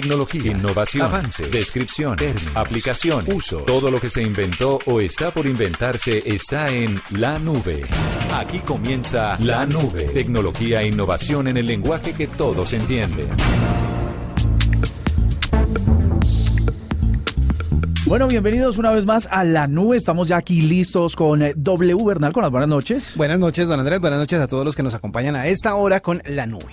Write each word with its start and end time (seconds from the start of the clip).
Tecnología, 0.00 0.52
innovación, 0.52 1.06
avance, 1.06 1.48
descripción, 1.50 2.14
términos, 2.14 2.52
aplicación, 2.54 3.24
uso. 3.34 3.64
Todo 3.64 3.90
lo 3.90 4.00
que 4.00 4.08
se 4.08 4.22
inventó 4.22 4.78
o 4.86 5.00
está 5.00 5.32
por 5.32 5.44
inventarse 5.44 6.22
está 6.24 6.70
en 6.70 7.02
la 7.10 7.40
nube. 7.40 7.84
Aquí 8.32 8.60
comienza 8.60 9.36
la 9.40 9.66
nube. 9.66 10.04
Tecnología 10.14 10.82
e 10.82 10.86
innovación 10.86 11.48
en 11.48 11.56
el 11.56 11.66
lenguaje 11.66 12.12
que 12.12 12.28
todos 12.28 12.72
entienden. 12.74 13.26
Bueno, 18.06 18.28
bienvenidos 18.28 18.78
una 18.78 18.92
vez 18.92 19.04
más 19.04 19.26
a 19.32 19.42
la 19.42 19.66
nube. 19.66 19.96
Estamos 19.96 20.28
ya 20.28 20.36
aquí 20.36 20.60
listos 20.60 21.16
con 21.16 21.42
eh, 21.42 21.54
W 21.56 22.04
Bernal 22.04 22.32
con 22.32 22.42
las 22.42 22.52
buenas 22.52 22.68
noches. 22.70 23.16
Buenas 23.16 23.40
noches, 23.40 23.66
don 23.66 23.80
Andrés. 23.80 24.00
Buenas 24.00 24.20
noches 24.20 24.38
a 24.38 24.46
todos 24.46 24.64
los 24.64 24.76
que 24.76 24.84
nos 24.84 24.94
acompañan 24.94 25.34
a 25.34 25.48
esta 25.48 25.74
hora 25.74 26.00
con 26.00 26.22
la 26.24 26.46
nube. 26.46 26.66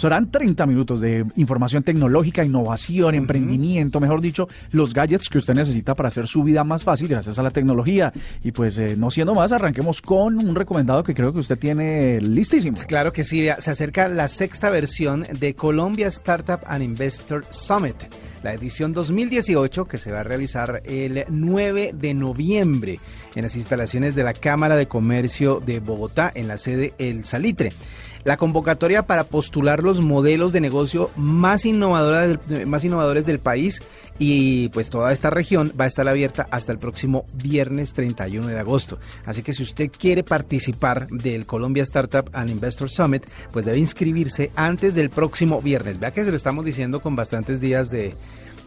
Serán 0.00 0.30
30 0.30 0.64
minutos 0.64 1.02
de 1.02 1.26
información 1.36 1.82
tecnológica, 1.82 2.42
innovación, 2.42 3.14
emprendimiento, 3.14 4.00
mejor 4.00 4.22
dicho, 4.22 4.48
los 4.72 4.94
gadgets 4.94 5.28
que 5.28 5.36
usted 5.36 5.52
necesita 5.52 5.94
para 5.94 6.06
hacer 6.06 6.26
su 6.26 6.42
vida 6.42 6.64
más 6.64 6.84
fácil 6.84 7.08
gracias 7.08 7.38
a 7.38 7.42
la 7.42 7.50
tecnología. 7.50 8.10
Y 8.42 8.52
pues 8.52 8.78
eh, 8.78 8.96
no 8.96 9.10
siendo 9.10 9.34
más, 9.34 9.52
arranquemos 9.52 10.00
con 10.00 10.38
un 10.38 10.54
recomendado 10.54 11.04
que 11.04 11.12
creo 11.12 11.34
que 11.34 11.40
usted 11.40 11.58
tiene 11.58 12.18
listísimo. 12.18 12.78
Claro 12.88 13.12
que 13.12 13.24
sí, 13.24 13.46
se 13.58 13.70
acerca 13.70 14.08
la 14.08 14.28
sexta 14.28 14.70
versión 14.70 15.26
de 15.38 15.54
Colombia 15.54 16.06
Startup 16.06 16.60
and 16.66 16.82
Investor 16.82 17.44
Summit 17.50 17.96
la 18.42 18.54
edición 18.54 18.94
2018 18.94 19.86
que 19.86 19.98
se 19.98 20.12
va 20.12 20.20
a 20.20 20.24
realizar 20.24 20.80
el 20.86 21.26
9 21.28 21.92
de 21.94 22.14
noviembre 22.14 22.98
en 23.34 23.42
las 23.42 23.54
instalaciones 23.54 24.14
de 24.14 24.24
la 24.24 24.32
Cámara 24.32 24.76
de 24.76 24.88
Comercio 24.88 25.60
de 25.60 25.78
Bogotá 25.80 26.32
en 26.34 26.48
la 26.48 26.56
sede 26.56 26.94
El 26.96 27.26
Salitre 27.26 27.74
la 28.24 28.36
convocatoria 28.36 29.06
para 29.06 29.24
postular 29.24 29.82
los 29.82 30.00
modelos 30.00 30.52
de 30.52 30.60
negocio 30.60 31.10
más, 31.16 31.64
innovadores 31.64 33.26
del 33.26 33.40
país 33.40 33.82
y 34.18 34.68
pues 34.68 34.90
toda 34.90 35.12
esta 35.12 35.30
región 35.30 35.72
va 35.80 35.84
a 35.84 35.88
estar 35.88 36.06
abierta 36.08 36.46
hasta 36.50 36.72
el 36.72 36.78
próximo 36.78 37.24
viernes 37.34 37.92
31 37.94 38.48
de 38.48 38.58
agosto. 38.58 38.98
Así 39.24 39.42
que 39.42 39.52
si 39.52 39.62
usted 39.62 39.90
quiere 39.90 40.22
participar 40.22 41.06
del 41.08 41.46
Colombia 41.46 41.82
Startup 41.82 42.28
and 42.32 42.50
Investor 42.50 42.90
Summit, 42.90 43.24
pues 43.52 43.64
debe 43.64 43.78
inscribirse 43.78 44.50
antes 44.56 44.94
del 44.94 45.10
próximo 45.10 45.62
viernes. 45.62 45.98
Vea 45.98 46.12
que 46.12 46.24
se 46.24 46.30
lo 46.30 46.36
estamos 46.36 46.64
diciendo 46.64 47.00
con 47.00 47.16
bastantes 47.16 47.60
días 47.60 47.90
de 47.90 48.14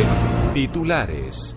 titulares. 0.54 1.56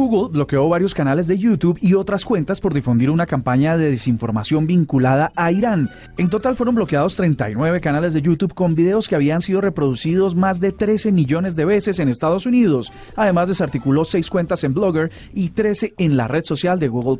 Google 0.00 0.32
bloqueó 0.32 0.66
varios 0.66 0.94
canales 0.94 1.26
de 1.26 1.36
YouTube 1.36 1.78
y 1.82 1.92
otras 1.92 2.24
cuentas 2.24 2.58
por 2.58 2.72
difundir 2.72 3.10
una 3.10 3.26
campaña 3.26 3.76
de 3.76 3.90
desinformación 3.90 4.66
vinculada 4.66 5.30
a 5.36 5.52
Irán. 5.52 5.90
En 6.16 6.30
total 6.30 6.56
fueron 6.56 6.74
bloqueados 6.74 7.16
39 7.16 7.80
canales 7.80 8.14
de 8.14 8.22
YouTube 8.22 8.54
con 8.54 8.74
videos 8.74 9.08
que 9.08 9.16
habían 9.16 9.42
sido 9.42 9.60
reproducidos 9.60 10.34
más 10.34 10.58
de 10.58 10.72
13 10.72 11.12
millones 11.12 11.54
de 11.54 11.66
veces 11.66 11.98
en 11.98 12.08
Estados 12.08 12.46
Unidos. 12.46 12.90
Además 13.14 13.48
desarticuló 13.48 14.06
6 14.06 14.30
cuentas 14.30 14.64
en 14.64 14.72
Blogger 14.72 15.12
y 15.34 15.50
13 15.50 15.92
en 15.98 16.16
la 16.16 16.28
red 16.28 16.44
social 16.44 16.78
de 16.78 16.88
Google. 16.88 17.10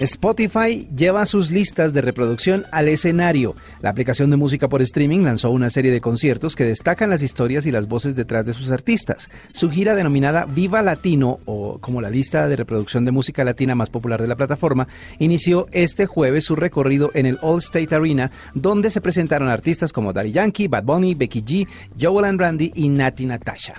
Spotify 0.00 0.88
lleva 0.96 1.24
sus 1.24 1.52
listas 1.52 1.92
de 1.92 2.00
reproducción 2.00 2.66
al 2.72 2.88
escenario. 2.88 3.54
La 3.80 3.90
aplicación 3.90 4.28
de 4.28 4.36
música 4.36 4.68
por 4.68 4.82
streaming 4.82 5.20
lanzó 5.20 5.50
una 5.50 5.70
serie 5.70 5.92
de 5.92 6.00
conciertos 6.00 6.56
que 6.56 6.64
destacan 6.64 7.10
las 7.10 7.22
historias 7.22 7.64
y 7.64 7.70
las 7.70 7.86
voces 7.86 8.16
detrás 8.16 8.44
de 8.44 8.54
sus 8.54 8.72
artistas. 8.72 9.30
Su 9.52 9.70
gira 9.70 9.94
denominada 9.94 10.46
Viva 10.46 10.82
Latino, 10.82 11.38
o 11.44 11.78
como 11.78 12.00
la 12.00 12.10
lista 12.10 12.48
de 12.48 12.56
reproducción 12.56 13.04
de 13.04 13.12
música 13.12 13.44
latina 13.44 13.76
más 13.76 13.88
popular 13.88 14.20
de 14.20 14.26
la 14.26 14.34
plataforma, 14.34 14.88
inició 15.20 15.68
este 15.70 16.06
jueves 16.06 16.44
su 16.44 16.56
recorrido 16.56 17.12
en 17.14 17.26
el 17.26 17.38
All 17.40 17.58
State 17.58 17.94
Arena, 17.94 18.32
donde 18.52 18.90
se 18.90 19.00
presentaron 19.00 19.48
artistas 19.48 19.92
como 19.92 20.12
Daddy 20.12 20.32
Yankee, 20.32 20.66
Bad 20.66 20.82
Bunny, 20.82 21.14
Becky 21.14 21.42
G, 21.42 21.68
Joel 22.00 22.24
and 22.24 22.40
Randy 22.40 22.72
y 22.74 22.88
Nati 22.88 23.26
Natasha. 23.26 23.74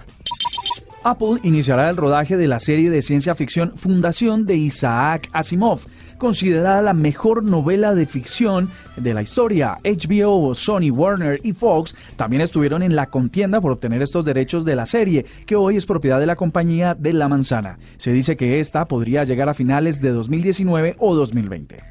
Apple 1.03 1.39
iniciará 1.43 1.89
el 1.89 1.97
rodaje 1.97 2.35
de 2.35 2.47
la 2.47 2.59
serie 2.59 2.89
de 2.89 3.03
ciencia 3.03 3.35
ficción 3.35 3.73
Fundación 3.75 4.47
de 4.47 4.55
Isaac 4.55 5.29
Asimov 5.33 5.81
considerada 6.17 6.81
la 6.81 6.93
mejor 6.93 7.43
novela 7.43 7.95
de 7.95 8.05
ficción 8.05 8.69
de 8.97 9.13
la 9.13 9.21
historia. 9.21 9.77
HBO, 9.83 10.53
Sony, 10.55 10.91
Warner 10.91 11.39
y 11.43 11.53
Fox 11.53 11.95
también 12.15 12.41
estuvieron 12.41 12.83
en 12.83 12.95
la 12.95 13.07
contienda 13.07 13.61
por 13.61 13.71
obtener 13.71 14.01
estos 14.01 14.25
derechos 14.25 14.65
de 14.65 14.75
la 14.75 14.85
serie, 14.85 15.25
que 15.45 15.55
hoy 15.55 15.77
es 15.77 15.85
propiedad 15.85 16.19
de 16.19 16.25
la 16.25 16.35
compañía 16.35 16.95
de 16.95 17.13
La 17.13 17.27
Manzana. 17.27 17.77
Se 17.97 18.11
dice 18.11 18.35
que 18.35 18.59
esta 18.59 18.87
podría 18.87 19.23
llegar 19.23 19.49
a 19.49 19.53
finales 19.53 20.01
de 20.01 20.11
2019 20.11 20.95
o 20.99 21.15
2020. 21.15 21.83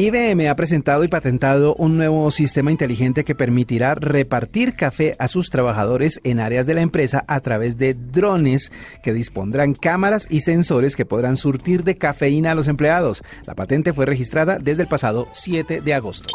IBM 0.00 0.48
ha 0.48 0.56
presentado 0.56 1.04
y 1.04 1.08
patentado 1.08 1.74
un 1.74 1.98
nuevo 1.98 2.30
sistema 2.30 2.70
inteligente 2.70 3.22
que 3.22 3.34
permitirá 3.34 3.94
repartir 3.94 4.74
café 4.74 5.14
a 5.18 5.28
sus 5.28 5.50
trabajadores 5.50 6.22
en 6.24 6.40
áreas 6.40 6.64
de 6.64 6.72
la 6.72 6.80
empresa 6.80 7.22
a 7.28 7.40
través 7.40 7.76
de 7.76 7.92
drones 7.92 8.72
que 9.02 9.12
dispondrán 9.12 9.74
cámaras 9.74 10.26
y 10.30 10.40
sensores 10.40 10.96
que 10.96 11.04
podrán 11.04 11.36
surtir 11.36 11.84
de 11.84 11.96
cafeína 11.96 12.52
a 12.52 12.54
los 12.54 12.68
empleados. 12.68 13.22
La 13.44 13.54
patente 13.54 13.92
fue 13.92 14.06
registrada 14.06 14.58
desde 14.58 14.84
el 14.84 14.88
pasado 14.88 15.28
7 15.32 15.82
de 15.82 15.92
agosto. 15.92 16.30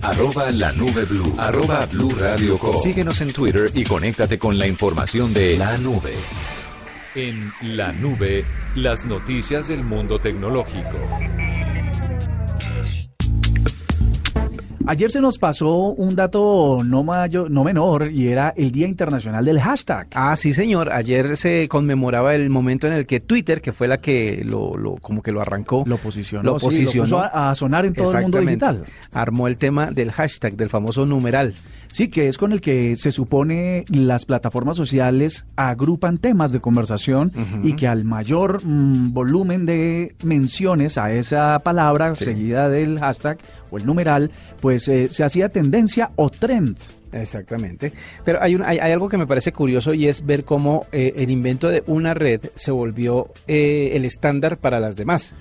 Arroba 0.00 0.50
la 0.50 0.72
nube 0.72 1.04
blue. 1.04 1.34
Arroba 1.36 1.84
blue 1.84 2.14
radio 2.18 2.58
Síguenos 2.82 3.20
en 3.20 3.30
Twitter 3.30 3.70
y 3.74 3.84
conéctate 3.84 4.38
con 4.38 4.58
la 4.58 4.66
información 4.66 5.34
de 5.34 5.58
la 5.58 5.76
nube. 5.76 6.14
En 7.14 7.52
la 7.60 7.92
nube, 7.92 8.46
las 8.74 9.04
noticias 9.04 9.68
del 9.68 9.84
mundo 9.84 10.18
tecnológico. 10.18 10.96
Ayer 14.88 15.10
se 15.10 15.20
nos 15.20 15.38
pasó 15.38 15.76
un 15.76 16.14
dato 16.14 16.80
no, 16.84 17.02
mayor, 17.02 17.50
no 17.50 17.64
menor 17.64 18.08
y 18.12 18.28
era 18.28 18.54
el 18.56 18.70
Día 18.70 18.86
Internacional 18.86 19.44
del 19.44 19.60
Hashtag. 19.60 20.06
Ah, 20.14 20.36
sí, 20.36 20.52
señor. 20.52 20.92
Ayer 20.92 21.36
se 21.36 21.66
conmemoraba 21.68 22.36
el 22.36 22.50
momento 22.50 22.86
en 22.86 22.92
el 22.92 23.04
que 23.04 23.18
Twitter, 23.18 23.60
que 23.60 23.72
fue 23.72 23.88
la 23.88 23.98
que 23.98 24.42
lo, 24.44 24.76
lo 24.76 24.94
como 24.96 25.22
que 25.22 25.32
lo 25.32 25.40
arrancó, 25.40 25.82
lo 25.86 25.98
posicionó, 25.98 26.44
lo 26.44 26.56
posicionó 26.56 27.18
a, 27.18 27.52
sonar 27.56 27.84
en 27.84 27.94
todo 27.94 28.16
el 28.16 28.22
mundo 28.22 28.38
digital. 28.38 28.84
Armó 29.12 29.48
el 29.48 29.56
tema 29.56 29.90
del 29.90 30.12
hashtag, 30.12 30.54
del 30.54 30.70
famoso 30.70 31.04
numeral. 31.04 31.52
Sí, 31.88 32.08
que 32.08 32.28
es 32.28 32.38
con 32.38 32.52
el 32.52 32.60
que 32.60 32.96
se 32.96 33.12
supone 33.12 33.84
las 33.88 34.24
plataformas 34.24 34.76
sociales 34.76 35.46
agrupan 35.56 36.18
temas 36.18 36.52
de 36.52 36.60
conversación 36.60 37.32
y 37.62 37.74
que 37.74 37.86
al 37.86 38.04
mayor 38.04 38.64
mm, 38.64 39.12
volumen 39.12 39.66
de 39.66 40.14
menciones 40.22 40.98
a 40.98 41.10
esa 41.12 41.58
palabra 41.60 42.14
seguida 42.14 42.68
del 42.68 42.98
hashtag 42.98 43.38
o 43.70 43.78
el 43.78 43.86
numeral, 43.86 44.30
pues 44.60 44.88
eh, 44.88 45.08
se 45.10 45.24
hacía 45.24 45.48
tendencia 45.48 46.10
o 46.16 46.30
trend. 46.30 46.76
Exactamente. 47.12 47.92
Pero 48.24 48.42
hay, 48.42 48.54
un, 48.54 48.62
hay, 48.62 48.78
algo 48.78 49.08
que 49.08 49.16
me 49.16 49.26
parece 49.26 49.52
curioso 49.52 49.94
y 49.94 50.06
es 50.06 50.26
ver 50.26 50.44
cómo 50.44 50.86
eh, 50.92 51.12
el 51.16 51.30
invento 51.30 51.68
de 51.68 51.82
una 51.86 52.14
red 52.14 52.40
se 52.54 52.70
volvió 52.70 53.32
eh, 53.46 53.92
el 53.94 54.04
estándar 54.04 54.58
para 54.58 54.80
las 54.80 54.96
demás. 54.96 55.34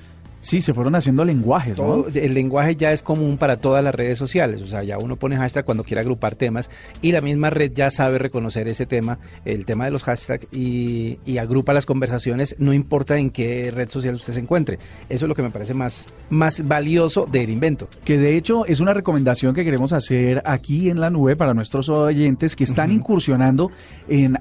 Sí, 0.46 0.62
se 0.62 0.76
fueron 0.76 0.94
haciendo 0.94 1.26
lenguajes, 1.26 1.80
¿no? 1.80 2.06
El 2.14 2.36
lenguaje 2.36 2.76
ya 2.76 2.92
es 2.92 3.02
común 3.02 3.40
para 3.40 3.58
todas 3.58 3.84
las 3.84 3.96
redes 3.96 4.20
sociales, 4.20 4.62
o 4.62 4.68
sea, 4.68 4.84
ya 4.84 5.00
uno 5.00 5.16
pone 5.16 5.38
hashtag 5.38 5.66
cuando 5.66 5.84
quiere 5.84 6.02
agrupar 6.02 6.36
temas 6.36 6.70
y 7.02 7.14
la 7.14 7.22
misma 7.22 7.50
red 7.50 7.72
ya 7.74 7.90
sabe 7.90 8.20
reconocer 8.20 8.68
ese 8.68 8.86
tema, 8.86 9.18
el 9.44 9.66
tema 9.66 9.86
de 9.86 9.92
los 9.92 10.04
hashtags 10.04 10.46
y, 10.54 11.18
agrupa 11.40 11.74
las 11.74 11.88
conversaciones, 11.88 12.58
no 12.60 12.74
importa 12.74 13.18
en 13.18 13.32
qué 13.32 13.72
red 13.72 13.90
social 13.90 14.14
usted 14.14 14.34
se 14.34 14.40
encuentre. 14.40 14.78
Eso 15.10 15.26
es 15.26 15.30
lo 15.30 15.34
que 15.34 15.42
me 15.42 15.50
parece 15.50 15.74
más, 15.74 16.10
más 16.30 16.68
valioso 16.68 17.26
del 17.26 17.50
invento. 17.50 17.90
Que 18.04 18.20
de 18.20 18.38
hecho 18.38 18.68
es 18.68 18.80
una 18.82 18.94
recomendación 18.94 19.56
que 19.56 19.64
queremos 19.64 19.94
hacer 19.94 20.44
aquí 20.46 20.92
en 20.92 21.00
la 21.00 21.10
nube 21.10 21.36
para 21.36 21.56
nuestros 21.56 21.90
oyentes 21.90 22.56
que 22.56 22.66
están 22.66 22.92
incursionando 22.92 23.72
en, 24.08 24.38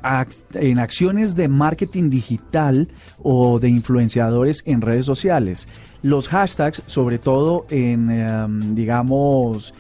en 0.52 0.78
acciones 0.78 1.34
de 1.34 1.48
marketing 1.48 2.10
digital 2.10 2.88
o 3.22 3.58
de 3.58 3.70
influenciadores 3.70 4.62
en 4.66 4.82
redes 4.82 5.06
sociales 5.06 5.66
los 6.04 6.28
hashtags, 6.28 6.82
sobre 6.84 7.18
todo 7.18 7.64
en, 7.70 8.10
em, 8.10 8.74
digamos, 8.74 9.72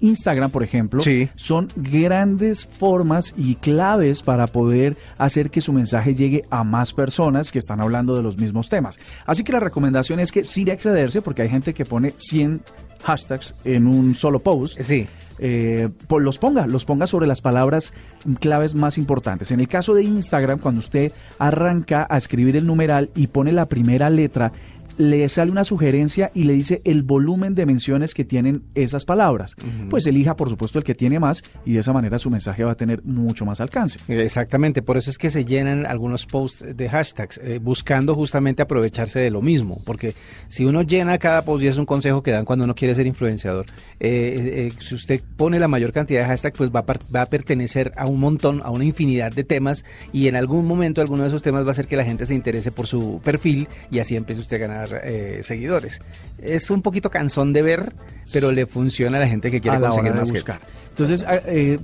Instagram, 0.00 0.50
por 0.50 0.62
ejemplo, 0.62 1.02
son 1.34 1.68
grandes 1.74 2.64
formas 2.64 3.34
y 3.36 3.56
claves 3.56 4.22
para 4.22 4.46
poder 4.46 4.96
hacer 5.18 5.50
que 5.50 5.60
su 5.60 5.72
mensaje 5.72 6.14
llegue 6.14 6.44
a 6.50 6.62
más 6.62 6.92
personas 6.92 7.50
que 7.50 7.58
están 7.58 7.80
hablando 7.80 8.16
de 8.16 8.22
los 8.22 8.38
mismos 8.38 8.68
temas. 8.68 8.98
Así 9.26 9.42
que 9.42 9.52
la 9.52 9.60
recomendación 9.60 10.20
es 10.20 10.30
que 10.30 10.44
sí 10.44 10.64
excederse, 10.70 11.20
porque 11.20 11.42
hay 11.42 11.48
gente 11.48 11.74
que 11.74 11.84
pone 11.84 12.14
100 12.16 12.62
hashtags 13.02 13.56
en 13.64 13.88
un 13.88 14.14
solo 14.14 14.38
post. 14.38 14.80
Sí. 14.80 15.06
Eh, 15.38 15.90
pues 16.06 16.24
los 16.24 16.38
ponga, 16.38 16.66
los 16.66 16.84
ponga 16.84 17.06
sobre 17.06 17.26
las 17.26 17.40
palabras 17.40 17.92
claves 18.40 18.74
más 18.74 18.96
importantes. 18.96 19.50
En 19.50 19.60
el 19.60 19.68
caso 19.68 19.94
de 19.94 20.02
Instagram, 20.02 20.58
cuando 20.58 20.78
usted 20.78 21.12
arranca 21.38 22.06
a 22.08 22.16
escribir 22.16 22.56
el 22.56 22.66
numeral 22.66 23.10
y 23.14 23.26
pone 23.26 23.52
la 23.52 23.66
primera 23.66 24.08
letra, 24.08 24.52
le 24.98 25.28
sale 25.28 25.50
una 25.50 25.64
sugerencia 25.64 26.30
y 26.34 26.44
le 26.44 26.54
dice 26.54 26.80
el 26.84 27.02
volumen 27.02 27.54
de 27.54 27.66
menciones 27.66 28.14
que 28.14 28.24
tienen 28.24 28.62
esas 28.74 29.04
palabras. 29.04 29.56
Pues 29.90 30.06
elija, 30.06 30.36
por 30.36 30.48
supuesto, 30.48 30.78
el 30.78 30.84
que 30.84 30.94
tiene 30.94 31.18
más 31.18 31.42
y 31.64 31.74
de 31.74 31.80
esa 31.80 31.92
manera 31.92 32.18
su 32.18 32.30
mensaje 32.30 32.64
va 32.64 32.72
a 32.72 32.76
tener 32.76 33.02
mucho 33.04 33.44
más 33.44 33.60
alcance. 33.60 33.98
Exactamente, 34.08 34.82
por 34.82 34.96
eso 34.96 35.10
es 35.10 35.18
que 35.18 35.30
se 35.30 35.44
llenan 35.44 35.86
algunos 35.86 36.26
posts 36.26 36.76
de 36.76 36.88
hashtags, 36.88 37.38
eh, 37.38 37.58
buscando 37.58 38.14
justamente 38.14 38.62
aprovecharse 38.62 39.20
de 39.20 39.30
lo 39.30 39.42
mismo, 39.42 39.78
porque 39.84 40.14
si 40.48 40.64
uno 40.64 40.82
llena 40.82 41.18
cada 41.18 41.42
post, 41.42 41.64
y 41.64 41.68
es 41.68 41.78
un 41.78 41.86
consejo 41.86 42.22
que 42.22 42.30
dan 42.30 42.44
cuando 42.44 42.64
uno 42.64 42.74
quiere 42.74 42.94
ser 42.94 43.06
influenciador, 43.06 43.66
eh, 44.00 44.70
eh, 44.70 44.72
si 44.78 44.94
usted 44.94 45.20
pone 45.36 45.58
la 45.58 45.68
mayor 45.68 45.92
cantidad 45.92 46.20
de 46.20 46.26
hashtags, 46.26 46.56
pues 46.56 46.70
va 46.70 46.80
a, 46.80 46.94
va 47.14 47.22
a 47.22 47.26
pertenecer 47.26 47.92
a 47.96 48.06
un 48.06 48.20
montón, 48.20 48.62
a 48.64 48.70
una 48.70 48.84
infinidad 48.84 49.32
de 49.32 49.44
temas 49.44 49.84
y 50.12 50.28
en 50.28 50.36
algún 50.36 50.66
momento 50.66 51.00
alguno 51.00 51.22
de 51.22 51.28
esos 51.28 51.42
temas 51.42 51.64
va 51.64 51.68
a 51.68 51.70
hacer 51.72 51.86
que 51.86 51.96
la 51.96 52.04
gente 52.04 52.26
se 52.26 52.34
interese 52.34 52.70
por 52.70 52.86
su 52.86 53.20
perfil 53.22 53.68
y 53.90 53.98
así 53.98 54.16
empiece 54.16 54.40
usted 54.40 54.56
a 54.56 54.66
ganar 54.66 54.85
eh, 54.92 55.40
seguidores. 55.42 56.00
Es 56.38 56.70
un 56.70 56.82
poquito 56.82 57.10
cansón 57.10 57.52
de 57.52 57.62
ver, 57.62 57.92
pero 58.32 58.52
le 58.52 58.66
funciona 58.66 59.18
a 59.18 59.20
la 59.20 59.28
gente 59.28 59.50
que 59.50 59.60
quiere 59.60 59.80
conseguir 59.80 60.14
más 60.14 60.30
buscar. 60.30 60.60
Entonces, 60.90 61.24
ah, 61.28 61.40
eh, 61.46 61.78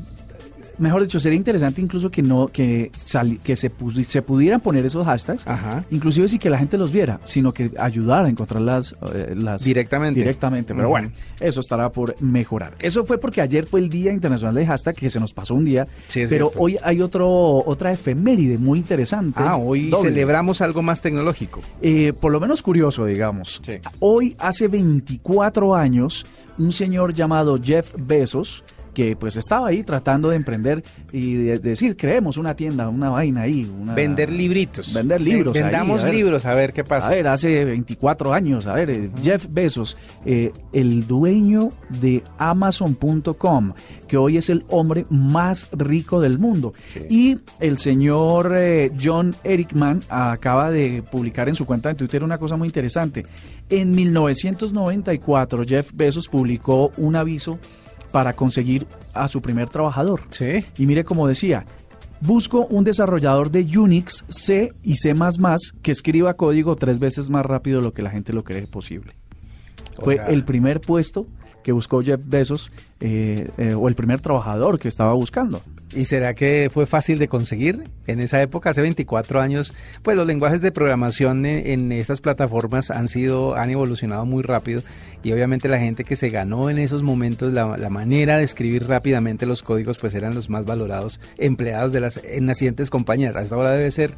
mejor 0.82 1.02
dicho, 1.02 1.18
sería 1.20 1.38
interesante 1.38 1.80
incluso 1.80 2.10
que 2.10 2.22
no 2.22 2.48
que 2.48 2.90
que 3.42 3.56
se, 3.56 3.72
se 4.04 4.22
pudieran 4.22 4.60
poner 4.60 4.84
esos 4.84 5.06
hashtags, 5.06 5.44
inclusive 5.90 6.28
si 6.28 6.38
que 6.38 6.50
la 6.50 6.58
gente 6.58 6.76
los 6.76 6.92
viera, 6.92 7.20
sino 7.24 7.52
que 7.52 7.70
ayudara 7.78 8.26
a 8.26 8.28
encontrarlas 8.28 8.94
eh, 9.14 9.34
las 9.36 9.64
directamente. 9.64 10.20
Directamente, 10.20 10.74
pero 10.74 10.88
bueno, 10.88 11.12
eso 11.40 11.60
estará 11.60 11.90
por 11.90 12.20
mejorar. 12.20 12.74
Eso 12.80 13.04
fue 13.04 13.18
porque 13.18 13.40
ayer 13.40 13.64
fue 13.64 13.80
el 13.80 13.88
Día 13.88 14.12
Internacional 14.12 14.54
de 14.54 14.66
Hashtag 14.66 14.96
que 14.96 15.08
se 15.08 15.20
nos 15.20 15.32
pasó 15.32 15.54
un 15.54 15.64
día, 15.64 15.86
pero 16.28 16.52
hoy 16.56 16.76
hay 16.82 17.00
otro 17.00 17.62
otra 17.64 17.92
efeméride 17.92 18.58
muy 18.58 18.78
interesante. 18.78 19.40
Ah, 19.42 19.56
hoy 19.56 19.92
celebramos 20.00 20.60
algo 20.60 20.82
más 20.82 21.00
tecnológico. 21.00 21.60
Eh, 21.80 22.12
por 22.20 22.32
lo 22.32 22.40
menos 22.40 22.60
curioso, 22.62 23.06
digamos. 23.06 23.62
Hoy 24.00 24.36
hace 24.38 24.68
24 24.68 25.74
años 25.74 26.26
un 26.58 26.72
señor 26.72 27.14
llamado 27.14 27.58
Jeff 27.62 27.94
Bezos 27.96 28.64
que 28.94 29.16
pues 29.16 29.36
estaba 29.36 29.68
ahí 29.68 29.82
tratando 29.82 30.30
de 30.30 30.36
emprender 30.36 30.82
y 31.12 31.34
de, 31.34 31.58
decir, 31.58 31.96
creemos 31.96 32.36
una 32.36 32.54
tienda, 32.54 32.88
una 32.88 33.10
vaina 33.10 33.42
ahí. 33.42 33.70
vender 33.94 34.30
libritos. 34.30 34.92
Vender 34.92 35.20
libros. 35.20 35.54
vendamos 35.54 36.04
libros, 36.04 36.46
a 36.46 36.54
ver 36.54 36.72
qué 36.72 36.84
pasa. 36.84 37.08
A 37.08 37.10
ver, 37.10 37.26
hace 37.26 37.64
24 37.64 38.32
años, 38.32 38.66
a 38.66 38.74
ver, 38.74 38.90
eh, 38.90 39.10
Jeff 39.22 39.46
Bezos, 39.50 39.96
eh, 40.24 40.52
el 40.72 41.06
dueño 41.06 41.72
de 41.88 42.22
Amazon.com, 42.38 43.72
que 44.06 44.16
hoy 44.16 44.36
es 44.36 44.50
el 44.50 44.64
hombre 44.68 45.06
más 45.10 45.68
rico 45.72 46.20
del 46.20 46.38
mundo. 46.38 46.74
Y 47.08 47.38
el 47.60 47.78
señor 47.78 48.52
eh, 48.54 48.92
John 49.02 49.34
Erickman 49.44 50.02
acaba 50.08 50.70
de 50.70 51.02
publicar 51.02 51.48
en 51.48 51.54
su 51.54 51.64
cuenta 51.64 51.88
de 51.88 51.94
Twitter 51.94 52.22
una 52.22 52.38
cosa 52.38 52.56
muy 52.56 52.68
interesante. 52.68 53.24
En 53.68 53.94
1994, 53.94 55.64
Jeff 55.66 55.92
Bezos 55.94 56.28
publicó 56.28 56.92
un 56.98 57.16
aviso 57.16 57.58
para 58.12 58.34
conseguir 58.34 58.86
a 59.14 59.26
su 59.26 59.42
primer 59.42 59.68
trabajador. 59.68 60.20
Sí. 60.30 60.64
Y 60.78 60.86
mire 60.86 61.04
como 61.04 61.26
decía, 61.26 61.66
busco 62.20 62.66
un 62.66 62.84
desarrollador 62.84 63.50
de 63.50 63.66
Unix, 63.76 64.24
C 64.28 64.72
y 64.82 64.96
C++ 64.96 65.14
que 65.82 65.90
escriba 65.90 66.34
código 66.34 66.76
tres 66.76 67.00
veces 67.00 67.30
más 67.30 67.44
rápido 67.44 67.78
de 67.78 67.84
lo 67.84 67.92
que 67.92 68.02
la 68.02 68.10
gente 68.10 68.32
lo 68.32 68.44
cree 68.44 68.66
posible. 68.66 69.14
Fue 70.00 70.20
el 70.28 70.44
primer 70.44 70.80
puesto 70.80 71.26
que 71.62 71.72
buscó 71.72 72.02
Jeff 72.02 72.20
Bezos 72.24 72.72
eh, 73.00 73.50
eh, 73.58 73.74
o 73.74 73.88
el 73.88 73.94
primer 73.94 74.20
trabajador 74.20 74.78
que 74.78 74.88
estaba 74.88 75.12
buscando. 75.12 75.62
¿Y 75.94 76.06
será 76.06 76.34
que 76.34 76.70
fue 76.72 76.86
fácil 76.86 77.18
de 77.18 77.28
conseguir 77.28 77.84
en 78.06 78.20
esa 78.20 78.40
época, 78.40 78.70
hace 78.70 78.80
24 78.80 79.40
años? 79.40 79.74
Pues 80.02 80.16
los 80.16 80.26
lenguajes 80.26 80.60
de 80.60 80.72
programación 80.72 81.44
en, 81.44 81.92
estas 81.92 82.20
plataformas 82.20 82.90
han 82.90 83.08
sido, 83.08 83.56
han 83.56 83.70
evolucionado 83.70 84.24
muy 84.24 84.42
rápido 84.42 84.82
y 85.22 85.32
obviamente 85.32 85.68
la 85.68 85.78
gente 85.78 86.04
que 86.04 86.16
se 86.16 86.30
ganó 86.30 86.70
en 86.70 86.78
esos 86.78 87.02
momentos 87.02 87.52
la, 87.52 87.66
manera 87.90 88.38
de 88.38 88.44
escribir 88.44 88.86
rápidamente 88.86 89.44
los 89.44 89.62
códigos, 89.62 89.98
pues 89.98 90.14
eran 90.14 90.34
los 90.34 90.48
más 90.48 90.64
valorados 90.64 91.20
empleados 91.36 91.92
de 91.92 92.00
las 92.00 92.20
nacientes 92.40 92.88
compañías. 92.88 93.36
A 93.36 93.42
esta 93.42 93.56
hora 93.56 93.72
debe 93.72 93.90
ser, 93.90 94.14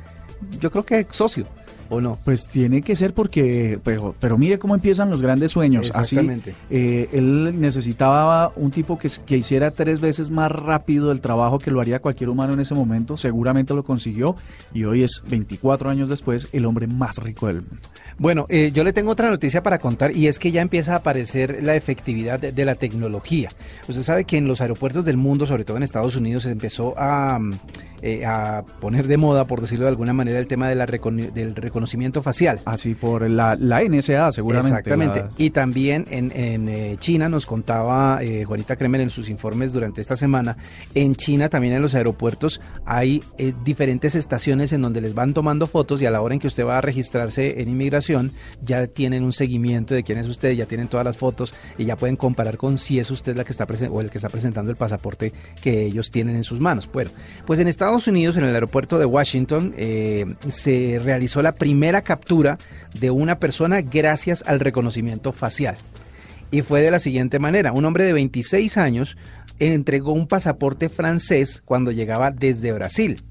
yo 0.61 0.71
creo 0.71 0.85
que 0.85 1.07
socio. 1.11 1.47
¿O 1.89 2.01
no? 2.01 2.19
Pues 2.25 2.49
tiene 2.49 2.83
que 2.83 2.97
ser 2.97 3.15
porque, 3.15 3.79
pero, 3.85 4.15
pero 4.19 4.39
mire 4.39 4.59
cómo 4.59 4.75
empiezan 4.75 5.11
los 5.11 5.23
grandes 5.23 5.53
sueños. 5.53 5.87
Exactamente. 5.89 6.51
Así, 6.51 6.59
eh, 6.71 7.09
él 7.13 7.61
necesitaba 7.61 8.53
un 8.57 8.71
tipo 8.71 8.99
que, 8.99 9.11
que 9.27 9.37
hiciera 9.37 9.71
tres 9.71 10.01
veces 10.01 10.31
más 10.31 10.51
rápido 10.51 11.13
el 11.13 11.21
trabajo 11.21 11.59
que 11.59 11.71
lo 11.71 11.81
haría 11.81 12.01
cualquier 12.01 12.31
humano 12.31 12.55
en 12.55 12.61
ese 12.61 12.75
momento. 12.75 13.17
Seguramente 13.17 13.75
lo 13.75 13.85
consiguió 13.85 14.37
y 14.73 14.85
hoy 14.85 15.03
es 15.03 15.23
24 15.29 15.91
años 15.91 16.09
después 16.09 16.49
el 16.53 16.65
hombre 16.67 16.87
más 16.87 17.19
rico 17.19 17.47
del 17.47 17.57
mundo. 17.57 17.89
Bueno, 18.17 18.47
eh, 18.49 18.71
yo 18.73 18.85
le 18.85 18.93
tengo 18.93 19.11
otra 19.11 19.29
noticia 19.29 19.63
para 19.63 19.79
contar 19.79 20.17
y 20.17 20.29
es 20.29 20.39
que 20.39 20.53
ya 20.53 20.63
empieza 20.63 20.93
a 20.93 20.97
aparecer 20.97 21.63
la 21.63 21.75
efectividad 21.75 22.39
de, 22.39 22.65
la 22.65 22.77
tecnología. 22.77 23.53
Usted 23.89 24.03
sabe 24.03 24.25
que 24.25 24.37
en 24.37 24.47
los 24.47 24.61
aeropuertos 24.61 25.05
del 25.05 25.17
mundo, 25.17 25.47
sobre 25.47 25.65
todo 25.65 25.77
en 25.77 25.83
Estados 25.83 26.15
Unidos, 26.15 26.45
se 26.45 26.51
empezó 26.51 26.95
a, 26.97 27.41
eh, 28.03 28.25
a 28.25 28.65
poner 28.81 29.09
de 29.09 29.17
moda, 29.17 29.47
por 29.47 29.61
decirlo 29.61 29.87
de 29.87 29.91
alguna 29.91 30.13
manera, 30.13 30.39
el 30.39 30.47
tema 30.47 30.69
de 30.69 30.77
la 30.77 30.87
del 30.87 31.57
reconocimiento 31.57 31.74
facial. 32.23 32.61
Así, 32.65 32.95
por 32.95 33.29
la, 33.29 33.57
la 33.59 33.83
NSA, 33.83 34.33
seguramente. 34.33 34.79
Exactamente. 34.79 35.25
Y 35.39 35.51
también 35.51 36.07
en, 36.11 36.33
en 36.35 36.69
eh, 36.69 36.97
China, 36.99 37.29
nos 37.29 37.47
contaba 37.47 38.21
Juanita 38.47 38.77
Kremer 38.77 39.01
en 39.01 39.11
sus 39.11 39.29
informes 39.29 39.73
durante 39.73 40.01
esta 40.01 40.17
semana, 40.17 40.57
en 40.95 41.15
China 41.17 41.49
también 41.49 41.75
en 41.75 41.83
los 41.83 41.95
aeropuertos 41.95 42.61
hay 42.85 43.23
diferentes 43.65 44.15
estaciones 44.15 44.73
en 44.73 44.83
donde 44.83 45.01
les 45.01 45.15
van 45.15 45.35
tomando 45.35 45.67
fotos 45.67 46.01
y 46.03 46.07
a 46.07 46.11
la 46.11 46.21
hora 46.21 46.35
en 46.35 46.41
que 46.41 46.47
usted 46.47 46.67
va 46.67 46.79
a 46.79 46.81
registrarse 46.81 47.61
en 47.61 47.69
inmigración, 47.69 48.33
ya 48.63 48.87
tienen 48.87 49.25
un 49.25 49.33
seguimiento 49.33 49.95
de 49.95 50.03
quién 50.03 50.19
es 50.19 50.27
usted, 50.27 50.53
ya 50.53 50.67
tienen 50.67 50.89
todas 50.89 51.05
las 51.05 51.17
fotos 51.17 51.55
y 51.79 51.85
ya 51.85 51.97
pueden 51.97 52.17
comparar 52.17 52.57
con 52.57 52.79
si 52.79 52.99
es 52.99 53.11
usted 53.11 53.37
la 53.37 53.45
que 53.45 53.53
está 53.53 53.67
o 53.91 54.01
el 54.01 54.11
que 54.11 54.19
está 54.19 54.29
presentando 54.29 54.71
el 54.71 54.77
pasaporte 54.77 55.33
que 55.63 55.85
ellos 55.85 56.11
tienen 56.11 56.37
en 56.37 56.45
sus 56.45 56.61
manos. 56.61 56.89
Bueno, 56.93 57.11
pues 57.47 57.59
en 57.61 57.69
Estados 57.69 58.07
Unidos, 58.07 58.37
en 58.37 58.45
el 58.45 58.55
aeropuerto 58.55 58.99
de 58.99 59.07
Washington, 59.07 59.75
eh, 59.77 60.27
se 60.49 61.01
realizó 61.03 61.43
la 61.43 61.53
primera 61.65 62.03
captura 62.03 62.59
de 62.93 63.11
una 63.11 63.39
persona 63.39 63.81
gracias 63.81 64.45
al 64.47 64.61
reconocimiento 64.61 65.33
facial. 65.33 65.79
Y 66.51 66.61
fue 66.61 66.83
de 66.83 66.91
la 66.91 66.99
siguiente 66.99 67.39
manera, 67.39 67.73
un 67.73 67.87
hombre 67.87 68.05
de 68.05 68.13
26 68.13 68.77
años 68.77 69.17
entregó 69.59 70.13
un 70.13 70.29
pasaporte 70.29 70.91
francés 70.91 71.63
cuando 71.65 71.91
llegaba 71.91 72.31
desde 72.33 72.71
Brasil 72.73 73.25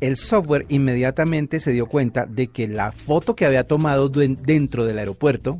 el 0.00 0.16
software 0.16 0.66
inmediatamente 0.68 1.60
se 1.60 1.72
dio 1.72 1.86
cuenta 1.86 2.26
de 2.26 2.48
que 2.48 2.68
la 2.68 2.92
foto 2.92 3.34
que 3.34 3.46
había 3.46 3.64
tomado 3.64 4.08
dentro 4.08 4.84
del 4.84 4.98
aeropuerto 4.98 5.58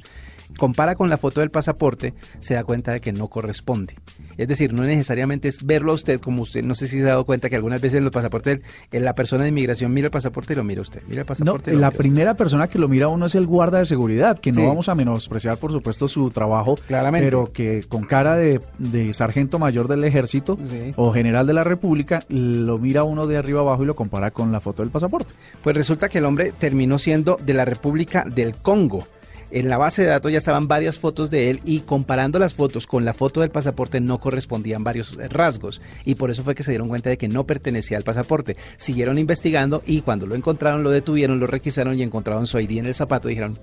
compara 0.56 0.94
con 0.94 1.10
la 1.10 1.18
foto 1.18 1.40
del 1.40 1.50
pasaporte, 1.50 2.14
se 2.40 2.54
da 2.54 2.64
cuenta 2.64 2.92
de 2.92 3.00
que 3.00 3.12
no 3.12 3.28
corresponde. 3.28 3.94
Es 4.36 4.48
decir, 4.48 4.72
no 4.72 4.82
necesariamente 4.82 5.48
es 5.48 5.64
verlo 5.64 5.92
a 5.92 5.94
usted 5.94 6.20
como 6.20 6.42
usted, 6.42 6.62
no 6.62 6.74
sé 6.74 6.88
si 6.88 6.98
se 6.98 7.04
ha 7.04 7.08
dado 7.08 7.24
cuenta 7.24 7.48
que 7.48 7.56
algunas 7.56 7.80
veces 7.80 7.98
en 7.98 8.04
los 8.04 8.12
pasaportes, 8.12 8.60
la 8.90 9.14
persona 9.14 9.44
de 9.44 9.50
inmigración 9.50 9.92
mira 9.92 10.06
el 10.06 10.10
pasaporte 10.10 10.52
y 10.52 10.56
lo 10.56 10.64
mira 10.64 10.82
usted. 10.82 11.02
Mira 11.08 11.20
el 11.20 11.26
pasaporte. 11.26 11.72
No, 11.72 11.80
la 11.80 11.90
primera 11.90 12.34
persona 12.34 12.68
que 12.68 12.78
lo 12.78 12.88
mira 12.88 13.08
uno 13.08 13.26
es 13.26 13.34
el 13.34 13.46
guarda 13.46 13.78
de 13.78 13.86
seguridad, 13.86 14.38
que 14.38 14.52
no 14.52 14.66
vamos 14.66 14.88
a 14.88 14.94
menospreciar, 14.94 15.58
por 15.58 15.72
supuesto, 15.72 16.08
su 16.08 16.30
trabajo, 16.30 16.76
Claramente. 16.86 17.26
pero 17.26 17.52
que 17.52 17.84
con 17.88 18.04
cara 18.04 18.36
de, 18.36 18.60
sargento 19.12 19.58
mayor 19.58 19.88
del 19.88 20.04
ejército 20.04 20.58
o 20.96 21.12
general 21.12 21.46
de 21.46 21.54
la 21.54 21.64
República, 21.64 22.24
lo 22.28 22.78
mira 22.78 23.04
uno 23.04 23.26
de 23.26 23.36
arriba 23.36 23.60
abajo 23.60 23.82
y 23.82 23.86
lo 23.86 23.94
compara 23.94 24.30
con 24.30 24.52
la 24.52 24.60
foto 24.60 24.82
del 24.82 24.90
pasaporte. 24.90 25.34
Pues 25.62 25.76
resulta 25.76 26.08
que 26.08 26.18
el 26.18 26.24
hombre 26.24 26.52
terminó 26.56 26.98
siendo 26.98 27.38
de 27.42 27.54
la 27.54 27.64
República 27.64 28.24
del 28.24 28.54
Congo 28.54 29.06
en 29.50 29.68
la 29.68 29.78
base 29.78 30.02
de 30.02 30.08
datos 30.08 30.32
ya 30.32 30.38
estaban 30.38 30.68
varias 30.68 30.98
fotos 30.98 31.30
de 31.30 31.50
él 31.50 31.60
y 31.64 31.80
comparando 31.80 32.38
las 32.38 32.54
fotos 32.54 32.86
con 32.86 33.04
la 33.04 33.14
foto 33.14 33.40
del 33.40 33.50
pasaporte 33.50 34.00
no 34.00 34.18
correspondían 34.18 34.84
varios 34.84 35.16
rasgos 35.30 35.80
y 36.04 36.16
por 36.16 36.30
eso 36.30 36.42
fue 36.42 36.54
que 36.54 36.62
se 36.62 36.72
dieron 36.72 36.88
cuenta 36.88 37.10
de 37.10 37.18
que 37.18 37.28
no 37.28 37.44
pertenecía 37.44 37.96
al 37.96 38.04
pasaporte. 38.04 38.56
Siguieron 38.76 39.18
investigando 39.18 39.82
y 39.86 40.00
cuando 40.00 40.26
lo 40.26 40.34
encontraron 40.34 40.82
lo 40.82 40.90
detuvieron, 40.90 41.40
lo 41.40 41.46
requisaron 41.46 41.98
y 41.98 42.02
encontraron 42.02 42.46
su 42.46 42.58
ID 42.58 42.78
en 42.78 42.86
el 42.86 42.94
zapato 42.94 43.28
dijeron, 43.28 43.58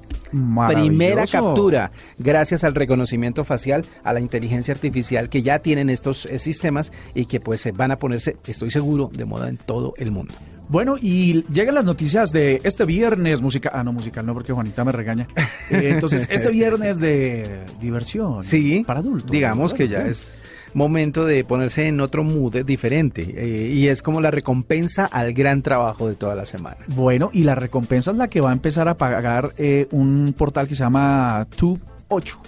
primera 0.68 1.28
captura 1.28 1.92
gracias 2.18 2.64
al 2.64 2.76
reconocimiento 2.76 3.44
facial, 3.44 3.86
a 4.04 4.14
la 4.14 4.20
inteligencia 4.20 4.74
artificial 4.74 5.30
que 5.30 5.44
ya 5.44 5.60
tienen 5.60 5.90
estos 5.90 6.26
eh, 6.26 6.40
sistemas 6.40 6.92
y 7.14 7.26
que 7.26 7.40
pues 7.40 7.70
van 7.74 7.92
a 7.92 7.98
ponerse, 7.98 8.38
estoy 8.46 8.72
seguro, 8.72 9.10
de 9.14 9.26
moda 9.26 9.50
en 9.50 9.58
todo 9.58 9.94
el 9.98 10.12
mundo. 10.12 10.34
Bueno, 10.70 10.96
y 11.00 11.44
llegan 11.52 11.76
las 11.76 11.86
noticias 11.86 12.32
de 12.32 12.62
este 12.64 12.86
viernes 12.86 13.42
musical. 13.42 13.72
Ah, 13.76 13.84
no, 13.84 13.94
musical 13.94 14.26
no, 14.26 14.34
porque 14.34 14.54
Juanita 14.54 14.84
me 14.84 14.92
regaña. 14.92 15.28
Eh, 15.70 15.90
entonces, 15.94 16.28
este 16.32 16.50
viernes 16.52 17.00
de 17.00 17.62
diversión. 17.80 18.44
Sí. 18.44 18.84
Para 18.86 19.00
adultos. 19.02 19.30
Digamos 19.32 19.74
que 19.74 19.88
ya 19.88 20.08
es 20.08 20.38
momento 20.74 21.26
de 21.26 21.44
ponerse 21.44 21.88
en 21.88 22.00
otro 22.02 22.24
mood 22.24 22.66
diferente. 22.66 23.22
eh, 23.36 23.70
y 23.70 23.88
es 23.88 24.02
como 24.02 24.22
la 24.22 24.32
recompensa 24.32 25.06
al 25.06 25.34
gran 25.34 25.62
trabajo 25.62 26.08
de 26.10 26.16
toda 26.16 26.36
la 26.36 26.46
semana. 26.46 26.78
Bueno, 26.88 27.30
y 27.34 27.44
la 27.44 27.54
recompensa 27.56 28.12
es 28.12 28.18
la 28.18 28.28
que 28.28 28.42
va 28.42 28.50
a 28.50 28.54
empezar 28.54 28.88
a 28.88 28.98
pagar 28.98 29.52
eh, 29.58 29.88
un 29.92 30.34
portal 30.36 30.68
que 30.68 30.76
se 30.76 30.84
llama 30.84 31.46
Tube 31.56 31.80
8. 32.08 32.40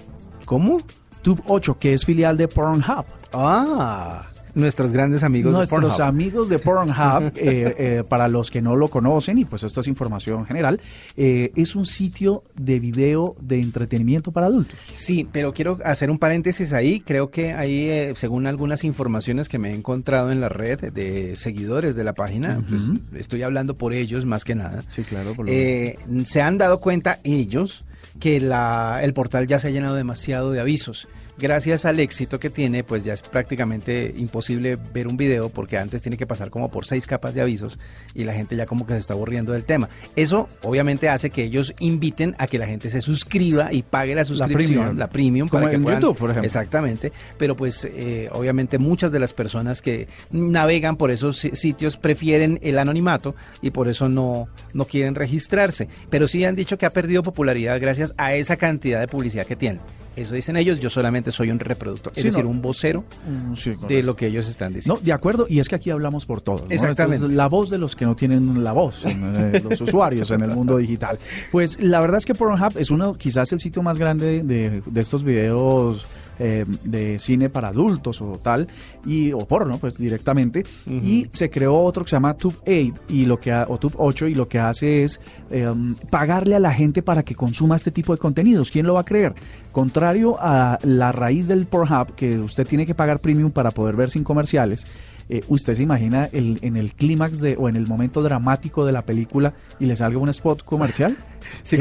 ¿Cómo? 0.46 0.82
Tube 1.22 1.42
8, 1.48 1.78
que 1.80 1.94
es 1.94 2.06
filial 2.06 2.38
de 2.38 2.48
Pornhub. 2.48 3.06
Ah, 3.34 4.28
nuestros 4.56 4.92
grandes 4.94 5.22
amigos 5.24 5.54
Nuestros 5.54 5.82
de 5.82 5.88
Pornhub. 5.90 6.02
amigos 6.08 6.50
de 6.50 6.60
Pornhub, 6.60 7.34
eh, 7.36 7.76
eh, 7.78 8.04
para 8.08 8.28
los 8.28 8.50
que 8.50 8.62
no 8.62 8.76
lo 8.76 8.90
conocen, 8.90 9.38
y 9.38 9.46
pues 9.46 9.64
esto 9.64 9.82
es 9.82 9.88
información 9.88 10.46
general, 10.46 10.80
eh, 11.18 11.52
es 11.56 11.76
un 11.76 11.86
sitio 11.86 12.44
de 12.56 12.80
video 12.80 13.36
de 13.42 13.62
entretenimiento 13.62 14.32
para 14.32 14.48
adultos. 14.48 14.80
Sí, 14.94 15.28
pero 15.32 15.54
quiero 15.54 15.80
hacer 15.84 16.10
un 16.10 16.18
paréntesis 16.18 16.74
ahí. 16.74 17.02
Creo 17.02 17.30
que 17.30 17.54
ahí, 17.54 17.90
eh, 17.90 18.14
según 18.16 18.48
algunas 18.48 18.84
informaciones 18.84 19.50
que 19.50 19.60
me 19.60 19.72
he 19.72 19.76
encontrado 19.76 20.32
en 20.32 20.40
la 20.42 20.50
red 20.50 20.92
de 20.94 21.36
seguidores 21.38 21.96
de 21.96 22.04
la 22.04 22.14
página, 22.14 22.62
pues 22.68 22.84
estoy 23.16 23.44
hablando 23.44 23.78
por 23.78 23.94
ellos 23.94 24.26
más 24.26 24.44
que 24.46 24.56
nada. 24.56 24.82
Sí, 24.88 25.04
claro. 25.04 25.34
por 25.34 25.46
lo- 25.46 25.52
Eh, 25.52 25.98
se 26.26 26.42
han 26.42 26.58
dado 26.58 26.80
cuenta 26.80 27.20
ellos 27.24 27.84
que 28.20 28.40
la, 28.40 29.00
el 29.04 29.14
portal 29.14 29.46
ya 29.48 29.60
se 29.60 29.68
ha 29.68 29.72
llenado 29.72 29.96
demasiado 29.96 30.52
de 30.52 30.60
avisos. 30.62 31.08
Gracias 31.38 31.84
al 31.84 32.00
éxito 32.00 32.40
que 32.40 32.50
tiene, 32.50 32.86
pues 32.86 33.04
ya 33.04 33.12
es 33.14 33.22
prácticamente 33.22 34.14
imposible 34.16 34.78
ver 34.94 35.06
un 35.08 35.18
video 35.18 35.50
porque 35.50 35.78
antes 35.78 36.02
tiene 36.02 36.16
que 36.16 36.26
pasar 36.26 36.50
como 36.50 36.72
por 36.72 36.86
seis 36.86 37.06
capas 37.06 37.36
de 37.36 37.42
avisos 37.42 37.78
y 38.14 38.24
la 38.24 38.32
gente 38.34 38.56
ya 38.56 38.66
como 38.66 38.86
que 38.86 38.94
se 38.94 39.00
está 39.00 39.16
aburriendo 39.16 39.52
del 39.52 39.66
tema. 39.66 39.90
Eso 40.16 40.48
obviamente 40.62 41.10
hace 41.10 41.32
que 41.32 41.44
ellos 41.44 41.74
inviten 41.80 42.36
a 42.40 42.48
que 42.48 42.58
la 42.58 42.68
gente 42.68 42.90
se 42.90 43.02
suscriba 43.02 43.74
y 43.74 43.82
pague 43.84 44.16
la 44.16 44.24
suscripción, 44.24 44.76
premium. 44.80 44.98
la 44.98 45.10
premium, 45.10 45.50
Como 45.50 45.68
que 45.68 45.76
en 45.76 45.84
puedan- 45.84 46.00
YouTube, 46.02 46.18
por 46.18 46.30
ejemplo. 46.30 46.46
Exactamente, 46.46 47.12
pero 47.38 47.58
pues 47.58 47.84
eh, 47.84 48.30
obviamente 48.32 48.78
muchas 48.78 49.12
de 49.12 49.20
las 49.20 49.34
personas 49.34 49.82
que 49.82 50.08
navegan 50.32 50.96
por 50.96 51.12
esos 51.12 51.36
si- 51.38 51.54
sitios 51.56 51.98
prefieren 51.98 52.60
el 52.64 52.80
anonimato 52.80 53.36
y 53.62 53.72
por 53.72 53.90
eso 53.90 54.08
no, 54.08 54.48
no 54.74 54.86
quieren 54.86 55.16
registrarse. 55.16 55.90
Pero 56.10 56.30
sí 56.30 56.46
han 56.46 56.56
dicho 56.56 56.78
que 56.78 56.86
ha 56.86 56.92
perdido 56.94 57.24
popularidad 57.24 57.78
gracias 57.82 58.14
a 58.18 58.34
esa 58.36 58.56
cantidad 58.56 59.02
de 59.02 59.08
publicidad 59.10 59.46
que 59.46 59.58
tienen. 59.58 59.82
Eso 60.16 60.34
dicen 60.34 60.56
ellos, 60.56 60.80
yo 60.80 60.90
solamente 60.90 61.25
soy 61.32 61.52
un 61.52 61.60
reproductor, 61.60 62.14
es 62.16 62.22
Sí, 62.22 62.28
decir, 62.30 62.44
no. 62.44 62.50
un 62.52 62.62
vocero 62.62 63.04
Mm, 63.28 63.56
sí, 63.56 63.74
de 63.88 64.04
lo 64.04 64.16
que 64.16 64.28
ellos 64.28 64.48
están 64.48 64.72
No, 64.72 64.76
diciendo. 64.76 65.02
de 65.04 65.14
acuerdo, 65.14 65.46
y 65.50 65.60
es 65.60 65.68
que 65.70 65.76
aquí 65.76 65.90
hablamos 65.90 66.26
por 66.26 66.42
todos. 66.42 66.62
¿no? 66.62 66.68
Exactamente. 66.70 67.26
Es 67.26 67.34
la 67.34 67.48
voz 67.48 67.70
de 67.70 67.78
los 67.78 67.96
que 67.96 68.06
no 68.06 68.16
tienen 68.16 68.64
la 68.64 68.72
voz, 68.74 69.06
eh, 69.06 69.62
los 69.70 69.82
usuarios 69.82 70.32
en 70.32 70.42
el 70.42 70.52
mundo 70.52 70.78
digital. 70.78 71.18
Pues 71.52 71.82
la 71.82 72.00
verdad 72.00 72.18
es 72.18 72.26
que 72.26 72.36
Pornhub 72.36 72.78
es 72.78 72.90
uno, 72.92 73.14
quizás 73.16 73.52
el 73.54 73.60
sitio 73.60 73.82
más 73.82 73.98
grande 73.98 74.44
de, 74.44 74.82
de 74.86 75.02
estos 75.02 75.24
videos 75.24 76.06
eh, 76.40 76.66
de 76.84 77.20
cine 77.20 77.50
para 77.50 77.70
adultos 77.70 78.22
o 78.22 78.40
tal, 78.44 78.68
y, 79.06 79.32
o 79.32 79.40
porno, 79.48 79.78
pues 79.78 79.98
directamente. 79.98 80.64
Y 80.88 81.28
se 81.32 81.50
creó 81.50 81.78
otro 81.78 82.04
que 82.04 82.10
se 82.10 82.16
llama 82.16 82.34
Tube 82.36 82.56
8, 82.66 83.02
y 83.10 83.26
lo 83.26 83.40
que 83.40 83.52
ha- 83.52 83.66
o 83.70 83.78
Tube 83.78 83.96
8, 83.98 84.28
y 84.28 84.36
lo 84.36 84.48
que 84.48 84.60
hace 84.60 85.04
es 85.04 85.20
eh, 85.50 85.68
pagarle 86.10 86.56
a 86.56 86.60
la 86.60 86.74
gente 86.74 87.02
para 87.02 87.24
que 87.24 87.36
consuma 87.36 87.76
este 87.76 87.92
tipo 87.92 88.14
de 88.14 88.20
contenidos. 88.20 88.72
¿Quién 88.72 88.86
lo 88.88 88.94
va 88.96 89.02
a 89.02 89.06
creer? 89.06 89.34
Contrario 89.72 90.38
a 90.40 90.80
la 90.84 91.12
raíz 91.12 91.48
del 91.48 91.66
Pornhub, 91.66 92.16
que 92.16 92.38
usted 92.40 92.66
tiene 92.66 92.86
que 92.86 92.96
pagar 92.96 93.20
premium 93.20 93.52
para 93.52 93.72
poder 93.72 93.96
ver 93.96 94.10
sin 94.10 94.24
comerciales, 94.24 94.88
eh, 95.30 95.44
usted 95.48 95.76
se 95.76 95.84
imagina 95.84 96.30
el, 96.32 96.60
en 96.62 96.78
el 96.78 96.94
clímax 96.94 97.40
de 97.40 97.56
o 97.58 97.68
en 97.70 97.76
el 97.76 97.88
momento 97.88 98.22
dramático 98.24 98.86
de 98.86 98.92
la 98.92 99.02
película 99.04 99.54
y 99.80 99.86
le 99.86 99.96
salga 99.96 100.18
un 100.20 100.30
spot 100.30 100.64
comercial. 100.64 101.16
Sí, 101.64 101.78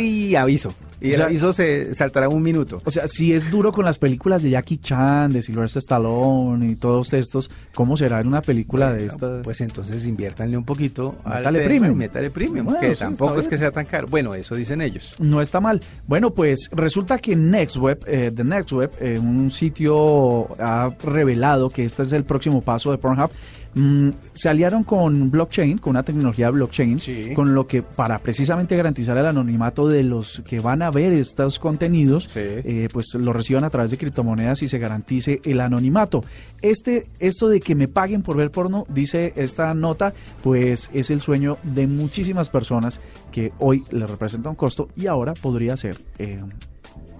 y 0.00 0.34
aviso. 0.34 0.72
Y 1.00 1.08
O 1.08 1.10
el 1.10 1.16
sea- 1.16 1.26
aviso 1.26 1.52
se 1.52 1.94
saltará 1.94 2.28
un 2.28 2.42
minuto. 2.42 2.80
O 2.84 2.90
sea, 2.90 3.06
si 3.06 3.32
es 3.34 3.50
duro 3.50 3.70
con 3.70 3.84
las 3.84 3.98
películas 3.98 4.42
de 4.42 4.50
Jackie 4.50 4.78
Chan, 4.78 5.30
de 5.32 5.42
Sylvester 5.42 5.78
Stallone 5.78 6.72
y 6.72 6.76
todos 6.76 7.12
estos, 7.12 7.50
¿cómo 7.74 7.96
será 7.98 8.20
en 8.20 8.26
una 8.28 8.40
película 8.40 8.92
de 8.92 9.06
estas? 9.06 9.42
Pues 9.44 9.60
entonces 9.60 10.06
inviértanle 10.06 10.56
un 10.56 10.64
poquito 10.64 11.16
al 11.24 11.38
Métale 11.40 11.58
tema 11.58 11.68
premium. 11.68 11.98
Métale 11.98 12.30
premium, 12.30 12.64
Bueno, 12.64 12.80
que 12.80 12.94
sí, 12.94 13.00
tampoco 13.00 13.38
es 13.38 13.46
que 13.46 13.58
sea 13.58 13.70
tan 13.70 13.84
caro. 13.84 14.08
Bueno, 14.08 14.34
eso 14.34 14.54
dicen 14.56 14.80
ellos. 14.80 15.14
No 15.20 15.40
está 15.40 15.60
mal. 15.60 15.80
Bueno, 16.06 16.30
pues 16.34 16.68
resulta 16.72 17.18
que 17.18 17.36
NextWeb, 17.36 18.00
eh, 18.06 18.32
The 18.34 18.42
NextWeb, 18.44 18.90
eh, 19.00 19.18
un 19.18 19.50
sitio 19.50 20.48
ha 20.60 20.90
revelado 21.04 21.70
que 21.70 21.84
este 21.84 22.02
es 22.02 22.12
el 22.14 22.24
próximo 22.24 22.57
paso 22.62 22.90
de 22.90 22.98
Pornhub. 22.98 23.30
Mm, 23.74 24.08
se 24.32 24.48
aliaron 24.48 24.82
con 24.82 25.30
blockchain, 25.30 25.76
con 25.78 25.90
una 25.90 26.02
tecnología 26.02 26.48
blockchain, 26.50 26.98
Sí. 26.98 27.32
con 27.34 27.54
lo 27.54 27.66
que 27.66 27.82
para 27.82 28.18
precisamente 28.18 28.74
garantizar 28.76 29.16
el 29.18 29.26
anonimato 29.26 29.86
de 29.88 30.02
los 30.02 30.42
que 30.46 30.58
van 30.58 30.80
a 30.82 30.90
ver 30.90 31.12
estos 31.12 31.58
contenidos, 31.58 32.24
Sí. 32.24 32.40
eh, 32.42 32.88
pues 32.90 33.14
lo 33.14 33.32
reciban 33.32 33.64
a 33.64 33.70
través 33.70 33.90
de 33.90 33.98
criptomonedas 33.98 34.62
y 34.62 34.68
se 34.68 34.78
garantice 34.78 35.40
el 35.44 35.60
anonimato. 35.60 36.24
Este, 36.62 37.04
esto 37.20 37.48
de 37.48 37.60
que 37.60 37.74
me 37.74 37.88
paguen 37.88 38.22
por 38.22 38.36
ver 38.38 38.50
porno, 38.50 38.86
dice 38.88 39.34
esta 39.36 39.72
nota, 39.74 40.14
pues 40.42 40.90
es 40.94 41.10
el 41.10 41.20
sueño 41.20 41.58
de 41.62 41.86
muchísimas 41.86 42.48
personas 42.48 43.00
que 43.30 43.52
hoy 43.58 43.84
le 43.90 44.06
representa 44.06 44.48
un 44.48 44.56
costo 44.56 44.88
y 44.96 45.06
ahora 45.06 45.34
podría 45.34 45.76
ser 45.76 45.98
eh, 46.18 46.40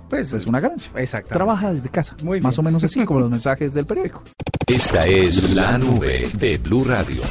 Pues, 0.08 0.30
pues 0.30 0.46
una 0.46 0.58
ganancia. 0.60 0.90
Exactamente. 0.96 1.34
Trabaja 1.34 1.72
desde 1.74 1.90
casa, 1.90 2.16
Muy 2.22 2.40
más 2.40 2.56
bien. 2.56 2.64
o 2.64 2.68
menos 2.70 2.84
así 2.84 3.04
como 3.04 3.20
los 3.20 3.30
mensajes 3.38 3.74
del 3.74 3.84
periódico. 3.84 4.22
Esta 4.68 5.00
es 5.06 5.54
la 5.54 5.78
nube 5.78 6.28
de 6.34 6.58
Blue 6.58 6.84
Radio. 6.84 7.22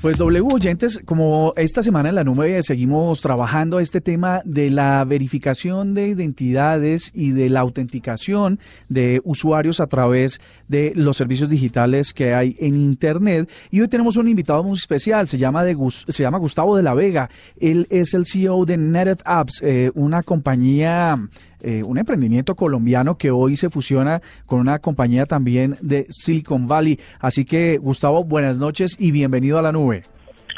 Pues 0.00 0.16
W 0.18 0.54
oyentes, 0.54 1.00
como 1.04 1.52
esta 1.56 1.82
semana 1.82 2.10
en 2.10 2.14
la 2.14 2.22
nube 2.22 2.62
seguimos 2.62 3.20
trabajando 3.20 3.80
este 3.80 4.00
tema 4.00 4.40
de 4.44 4.70
la 4.70 5.04
verificación 5.04 5.94
de 5.94 6.06
identidades 6.06 7.10
y 7.12 7.32
de 7.32 7.48
la 7.48 7.60
autenticación 7.60 8.60
de 8.88 9.20
usuarios 9.24 9.80
a 9.80 9.88
través 9.88 10.40
de 10.68 10.92
los 10.94 11.16
servicios 11.16 11.50
digitales 11.50 12.14
que 12.14 12.32
hay 12.32 12.54
en 12.60 12.76
internet 12.76 13.50
y 13.72 13.80
hoy 13.80 13.88
tenemos 13.88 14.16
un 14.16 14.28
invitado 14.28 14.62
muy 14.62 14.78
especial, 14.78 15.26
se 15.26 15.38
llama 15.38 15.64
de 15.64 15.76
se 16.06 16.22
llama 16.22 16.38
Gustavo 16.38 16.76
de 16.76 16.84
la 16.84 16.94
Vega. 16.94 17.28
Él 17.58 17.88
es 17.90 18.14
el 18.14 18.24
CEO 18.24 18.64
de 18.64 18.76
Native 18.76 19.22
Apps, 19.24 19.60
eh, 19.64 19.90
una 19.96 20.22
compañía 20.22 21.18
eh, 21.60 21.82
un 21.82 21.98
emprendimiento 21.98 22.54
colombiano 22.54 23.16
que 23.16 23.30
hoy 23.30 23.56
se 23.56 23.70
fusiona 23.70 24.20
con 24.46 24.60
una 24.60 24.78
compañía 24.78 25.26
también 25.26 25.76
de 25.80 26.06
Silicon 26.08 26.68
Valley. 26.68 26.98
Así 27.20 27.44
que, 27.44 27.78
Gustavo, 27.78 28.24
buenas 28.24 28.58
noches 28.58 28.96
y 28.98 29.10
bienvenido 29.10 29.58
a 29.58 29.62
la 29.62 29.72
nube. 29.72 30.04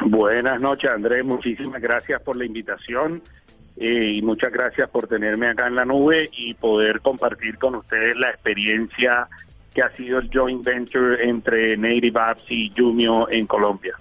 Buenas 0.07 0.61
noches, 0.61 0.91
Andrés. 0.91 1.25
Muchísimas 1.25 1.81
gracias 1.81 2.23
por 2.23 2.37
la 2.37 2.45
invitación 2.45 3.23
eh, 3.77 4.13
y 4.17 4.23
muchas 4.23 4.53
gracias 4.53 4.89
por 4.91 5.07
tenerme 5.07 5.49
acá 5.49 5.67
en 5.67 5.75
la 5.75 5.85
nube 5.85 6.29
y 6.37 6.55
poder 6.55 7.01
compartir 7.01 7.59
con 7.59 7.75
ustedes 7.75 8.17
la 8.17 8.31
experiencia 8.31 9.29
que 9.75 9.83
ha 9.83 9.91
sido 9.97 10.19
el 10.19 10.31
joint 10.33 10.65
venture 10.65 11.29
entre 11.29 11.77
Native 11.77 12.21
Apps 12.21 12.45
y 12.49 12.73
Jumio 12.77 13.31
en 13.31 13.47
Colombia. 13.47 13.95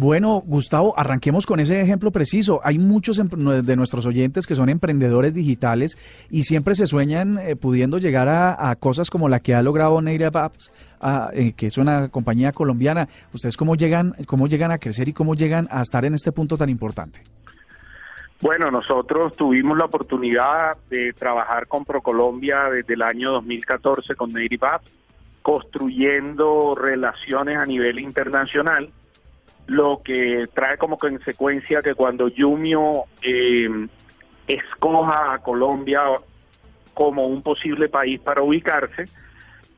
Bueno, 0.00 0.40
Gustavo, 0.46 0.94
arranquemos 0.96 1.44
con 1.44 1.58
ese 1.58 1.80
ejemplo 1.80 2.12
preciso. 2.12 2.60
Hay 2.62 2.78
muchos 2.78 3.18
em- 3.18 3.28
de 3.28 3.74
nuestros 3.74 4.06
oyentes 4.06 4.46
que 4.46 4.54
son 4.54 4.68
emprendedores 4.68 5.34
digitales 5.34 5.98
y 6.30 6.44
siempre 6.44 6.76
se 6.76 6.86
sueñan 6.86 7.36
eh, 7.38 7.56
pudiendo 7.56 7.98
llegar 7.98 8.28
a, 8.28 8.76
cosas 8.76 9.10
como 9.10 9.28
la 9.28 9.40
que 9.40 9.56
ha 9.56 9.62
logrado 9.62 10.00
Native 10.00 10.30
Apps, 10.34 10.72
eh, 11.32 11.52
que 11.56 11.66
es 11.66 11.78
una 11.78 12.10
compañía 12.10 12.52
colombiana. 12.52 13.08
¿Ustedes 13.34 13.56
cómo 13.56 13.74
llegan, 13.74 14.14
cómo 14.28 14.46
llegan 14.46 14.70
a 14.70 14.78
crecer 14.78 15.08
y 15.08 15.12
cómo 15.12 15.34
llegan 15.34 15.66
a 15.68 15.82
estar 15.82 16.04
en 16.04 16.14
este 16.14 16.30
punto 16.30 16.56
tan 16.56 16.68
importante? 16.68 17.24
Bueno, 18.40 18.70
nosotros 18.70 19.34
tuvimos 19.34 19.76
la 19.76 19.86
oportunidad 19.86 20.76
de 20.88 21.12
trabajar 21.12 21.66
con 21.66 21.84
ProColombia 21.84 22.70
desde 22.70 22.94
el 22.94 23.02
año 23.02 23.32
2014 23.32 24.14
con 24.14 24.32
Native 24.32 24.64
Apps, 24.64 24.92
construyendo 25.42 26.76
relaciones 26.76 27.56
a 27.56 27.66
nivel 27.66 27.98
internacional, 27.98 28.92
lo 29.68 30.00
que 30.02 30.48
trae 30.54 30.78
como 30.78 30.98
consecuencia 30.98 31.82
que 31.82 31.94
cuando 31.94 32.30
Jumio 32.34 33.04
eh, 33.22 33.68
escoja 34.46 35.34
a 35.34 35.38
Colombia 35.38 36.00
como 36.94 37.26
un 37.26 37.42
posible 37.42 37.88
país 37.88 38.18
para 38.18 38.42
ubicarse, 38.42 39.04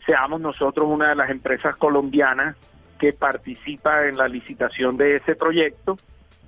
seamos 0.07 0.41
nosotros 0.41 0.89
una 0.89 1.11
de 1.11 1.17
las 1.17 1.29
empresas 1.29 1.75
colombianas 1.75 2.57
que 3.01 3.13
participa 3.13 4.07
en 4.07 4.17
la 4.17 4.29
licitación 4.29 4.97
de 4.97 5.17
ese 5.17 5.35
proyecto 5.35 5.99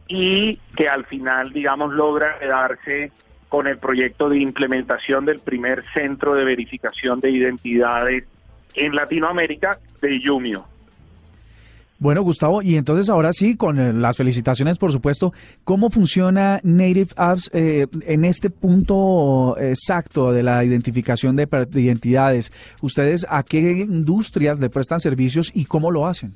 y 0.06 0.58
que 0.76 0.88
al 0.88 1.04
final, 1.04 1.52
digamos, 1.52 1.92
logra 1.92 2.38
quedarse 2.38 3.10
con 3.48 3.66
el 3.66 3.78
proyecto 3.78 4.28
de 4.28 4.38
implementación 4.38 5.24
del 5.24 5.40
primer 5.40 5.82
centro 5.92 6.34
de 6.34 6.44
verificación 6.44 7.20
de 7.20 7.30
identidades 7.30 8.24
en 8.74 8.94
Latinoamérica 8.94 9.78
de 10.00 10.20
Yumio. 10.20 10.64
Bueno, 12.02 12.22
Gustavo, 12.22 12.62
y 12.62 12.76
entonces 12.76 13.08
ahora 13.08 13.32
sí, 13.32 13.56
con 13.56 13.78
eh, 13.78 13.92
las 13.92 14.16
felicitaciones, 14.16 14.78
por 14.78 14.90
supuesto, 14.90 15.32
¿cómo 15.62 15.88
funciona 15.88 16.58
Native 16.64 17.10
Apps 17.16 17.48
eh, 17.54 17.86
en 18.06 18.24
este 18.24 18.50
punto 18.50 19.56
exacto 19.56 20.32
de 20.32 20.42
la 20.42 20.64
identificación 20.64 21.36
de, 21.36 21.46
de 21.46 21.80
identidades? 21.80 22.50
¿Ustedes 22.80 23.24
a 23.30 23.44
qué 23.44 23.86
industrias 23.88 24.58
le 24.58 24.68
prestan 24.68 24.98
servicios 24.98 25.52
y 25.54 25.64
cómo 25.64 25.92
lo 25.92 26.06
hacen? 26.06 26.34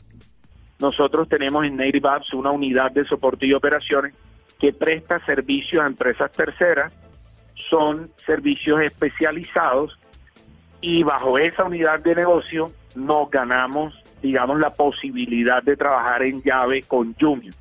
nosotros 0.78 1.28
tenemos 1.28 1.64
en 1.64 1.76
Native 1.76 2.08
Apps 2.08 2.34
una 2.34 2.50
unidad 2.50 2.90
de 2.92 3.04
soporte 3.04 3.46
y 3.46 3.52
operaciones 3.52 4.14
que 4.58 4.72
presta 4.72 5.24
servicios 5.24 5.82
a 5.82 5.86
empresas 5.86 6.30
terceras, 6.32 6.92
son 7.70 8.10
servicios 8.24 8.80
especializados 8.82 9.98
y 10.80 11.02
bajo 11.02 11.38
esa 11.38 11.64
unidad 11.64 12.00
de 12.00 12.14
negocio 12.14 12.70
nos 12.94 13.30
ganamos, 13.30 13.94
digamos, 14.22 14.58
la 14.58 14.70
posibilidad 14.70 15.62
de 15.62 15.76
trabajar 15.76 16.22
en 16.22 16.42
llave 16.42 16.82
con 16.82 17.14
Yumio. 17.16 17.52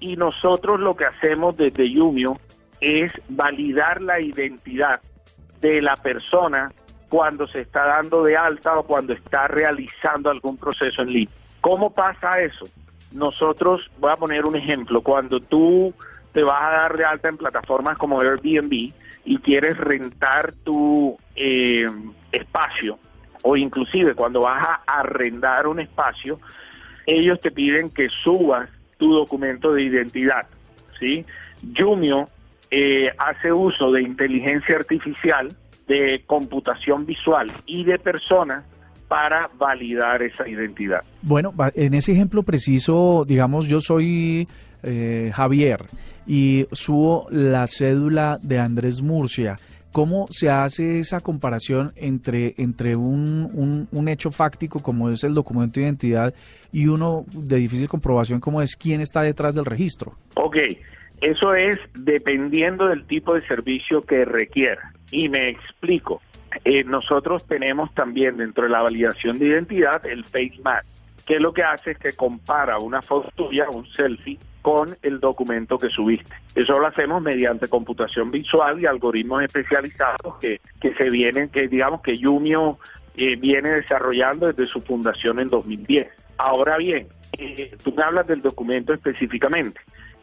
Y 0.00 0.16
nosotros 0.16 0.80
lo 0.80 0.96
que 0.96 1.04
hacemos 1.04 1.56
desde 1.56 1.90
Yumio 1.90 2.38
es 2.80 3.12
validar 3.28 4.00
la 4.00 4.20
identidad 4.20 5.00
de 5.60 5.80
la 5.80 5.96
persona 5.96 6.72
cuando 7.08 7.46
se 7.46 7.60
está 7.60 7.86
dando 7.86 8.24
de 8.24 8.36
alta 8.36 8.78
o 8.78 8.82
cuando 8.82 9.12
está 9.12 9.48
realizando 9.48 10.30
algún 10.30 10.56
proceso 10.56 11.02
en 11.02 11.12
línea. 11.12 11.34
¿Cómo 11.60 11.90
pasa 11.90 12.40
eso? 12.40 12.66
Nosotros, 13.12 13.90
voy 13.98 14.10
a 14.10 14.16
poner 14.16 14.44
un 14.44 14.56
ejemplo, 14.56 15.00
cuando 15.00 15.40
tú 15.40 15.94
te 16.32 16.42
vas 16.42 16.62
a 16.62 16.70
dar 16.70 16.96
de 16.96 17.04
alta 17.04 17.28
en 17.28 17.36
plataformas 17.36 17.96
como 17.96 18.20
Airbnb 18.20 18.92
y 19.24 19.38
quieres 19.38 19.78
rentar 19.78 20.52
tu 20.64 21.16
eh, 21.36 21.88
espacio, 22.32 22.98
o 23.46 23.56
inclusive 23.56 24.14
cuando 24.14 24.40
vas 24.40 24.66
a 24.66 25.00
arrendar 25.00 25.66
un 25.66 25.78
espacio, 25.78 26.40
ellos 27.06 27.38
te 27.40 27.50
piden 27.50 27.90
que 27.90 28.08
subas 28.08 28.70
tu 28.96 29.12
documento 29.12 29.74
de 29.74 29.82
identidad, 29.82 30.46
¿sí? 30.98 31.26
Jumio 31.76 32.28
eh, 32.70 33.10
hace 33.18 33.52
uso 33.52 33.92
de 33.92 34.02
inteligencia 34.02 34.76
artificial, 34.76 35.54
de 35.86 36.22
computación 36.26 37.04
visual 37.04 37.52
y 37.66 37.84
de 37.84 37.98
personas 37.98 38.64
para 39.08 39.50
validar 39.58 40.22
esa 40.22 40.48
identidad. 40.48 41.00
Bueno, 41.20 41.52
en 41.74 41.92
ese 41.92 42.12
ejemplo 42.12 42.42
preciso, 42.44 43.24
digamos, 43.26 43.68
yo 43.68 43.80
soy 43.80 44.48
eh, 44.82 45.30
Javier 45.34 45.84
y 46.26 46.66
subo 46.72 47.26
la 47.30 47.66
cédula 47.66 48.38
de 48.42 48.58
Andrés 48.58 49.02
Murcia. 49.02 49.58
¿Cómo 49.94 50.26
se 50.28 50.50
hace 50.50 50.98
esa 50.98 51.20
comparación 51.20 51.92
entre, 51.94 52.54
entre 52.58 52.96
un, 52.96 53.86
un, 53.92 54.08
hecho 54.08 54.32
fáctico 54.32 54.82
como 54.82 55.08
es 55.08 55.22
el 55.22 55.34
documento 55.34 55.78
de 55.78 55.86
identidad 55.86 56.34
y 56.72 56.88
uno 56.88 57.24
de 57.32 57.58
difícil 57.58 57.86
comprobación 57.86 58.40
como 58.40 58.60
es 58.60 58.74
quién 58.74 59.00
está 59.00 59.22
detrás 59.22 59.54
del 59.54 59.64
registro? 59.64 60.14
Ok, 60.34 60.56
eso 61.20 61.54
es 61.54 61.78
dependiendo 61.94 62.88
del 62.88 63.06
tipo 63.06 63.34
de 63.34 63.42
servicio 63.42 64.02
que 64.02 64.24
requiera. 64.24 64.92
Y 65.12 65.28
me 65.28 65.50
explico. 65.50 66.20
Eh, 66.64 66.82
nosotros 66.82 67.46
tenemos 67.46 67.94
también 67.94 68.36
dentro 68.36 68.64
de 68.64 68.70
la 68.70 68.82
validación 68.82 69.38
de 69.38 69.46
identidad 69.46 70.04
el 70.06 70.24
Face 70.24 70.58
Match, 70.64 70.86
que 71.24 71.38
lo 71.38 71.52
que 71.52 71.62
hace 71.62 71.92
es 71.92 71.98
que 71.98 72.14
compara 72.14 72.80
una 72.80 73.00
foto 73.00 73.30
tuya, 73.36 73.70
un 73.70 73.86
selfie, 73.92 74.40
con 74.64 74.96
el 75.02 75.20
documento 75.20 75.78
que 75.78 75.90
subiste. 75.90 76.34
Eso 76.54 76.78
lo 76.78 76.86
hacemos 76.86 77.20
mediante 77.20 77.68
computación 77.68 78.30
visual 78.30 78.80
y 78.80 78.86
algoritmos 78.86 79.42
especializados 79.42 80.38
que, 80.40 80.58
que 80.80 80.94
se 80.94 81.10
vienen, 81.10 81.50
que 81.50 81.68
digamos 81.68 82.00
que 82.00 82.16
Yumio 82.16 82.78
eh, 83.14 83.36
viene 83.36 83.68
desarrollando 83.68 84.46
desde 84.46 84.66
su 84.66 84.80
fundación 84.80 85.38
en 85.38 85.50
2010. 85.50 86.08
Ahora 86.38 86.78
bien, 86.78 87.08
eh, 87.36 87.76
tú 87.84 87.92
me 87.92 88.04
hablas 88.04 88.26
del 88.26 88.40
documento 88.40 88.94
específicamente. 88.94 89.78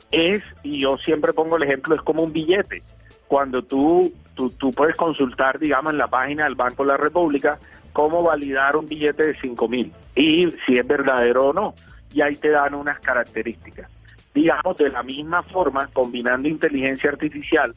Es, 0.10 0.42
y 0.64 0.82
yo 0.82 0.98
siempre 0.98 1.34
pongo 1.34 1.58
el 1.58 1.64
ejemplo, 1.64 1.94
es 1.94 2.02
como 2.02 2.24
un 2.24 2.34
billete. 2.34 2.82
Cuando 3.28 3.62
tú, 3.62 4.12
tú, 4.34 4.50
tú 4.50 4.72
puedes 4.72 4.96
consultar, 4.96 5.60
digamos, 5.60 5.94
en 5.94 6.00
la 6.00 6.08
página 6.08 6.46
del 6.46 6.56
Banco 6.56 6.82
de 6.82 6.88
la 6.94 6.98
República 6.98 7.60
cómo 7.94 8.24
validar 8.24 8.76
un 8.76 8.88
billete 8.88 9.22
de 9.22 9.40
5 9.40 9.68
mil 9.68 9.94
y 10.16 10.50
si 10.66 10.80
es 10.80 10.88
verdadero 10.88 11.50
o 11.50 11.54
no. 11.54 11.76
Y 12.12 12.22
ahí 12.22 12.38
te 12.38 12.50
dan 12.50 12.74
unas 12.74 13.00
características 13.02 13.88
digamos, 14.34 14.78
de 14.78 14.90
la 14.90 15.04
misma 15.04 15.44
forma, 15.44 15.88
combinando 15.88 16.48
inteligencia 16.48 17.10
artificial, 17.10 17.74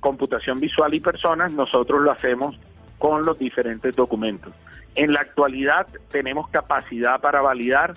computación 0.00 0.60
visual 0.60 0.94
y 0.94 1.00
personas, 1.00 1.52
nosotros 1.52 2.00
lo 2.00 2.10
hacemos 2.10 2.58
con 2.98 3.24
los 3.24 3.38
diferentes 3.38 3.94
documentos. 3.94 4.52
En 4.94 5.12
la 5.12 5.20
actualidad 5.20 5.86
tenemos 6.10 6.48
capacidad 6.48 7.20
para 7.20 7.40
validar 7.40 7.94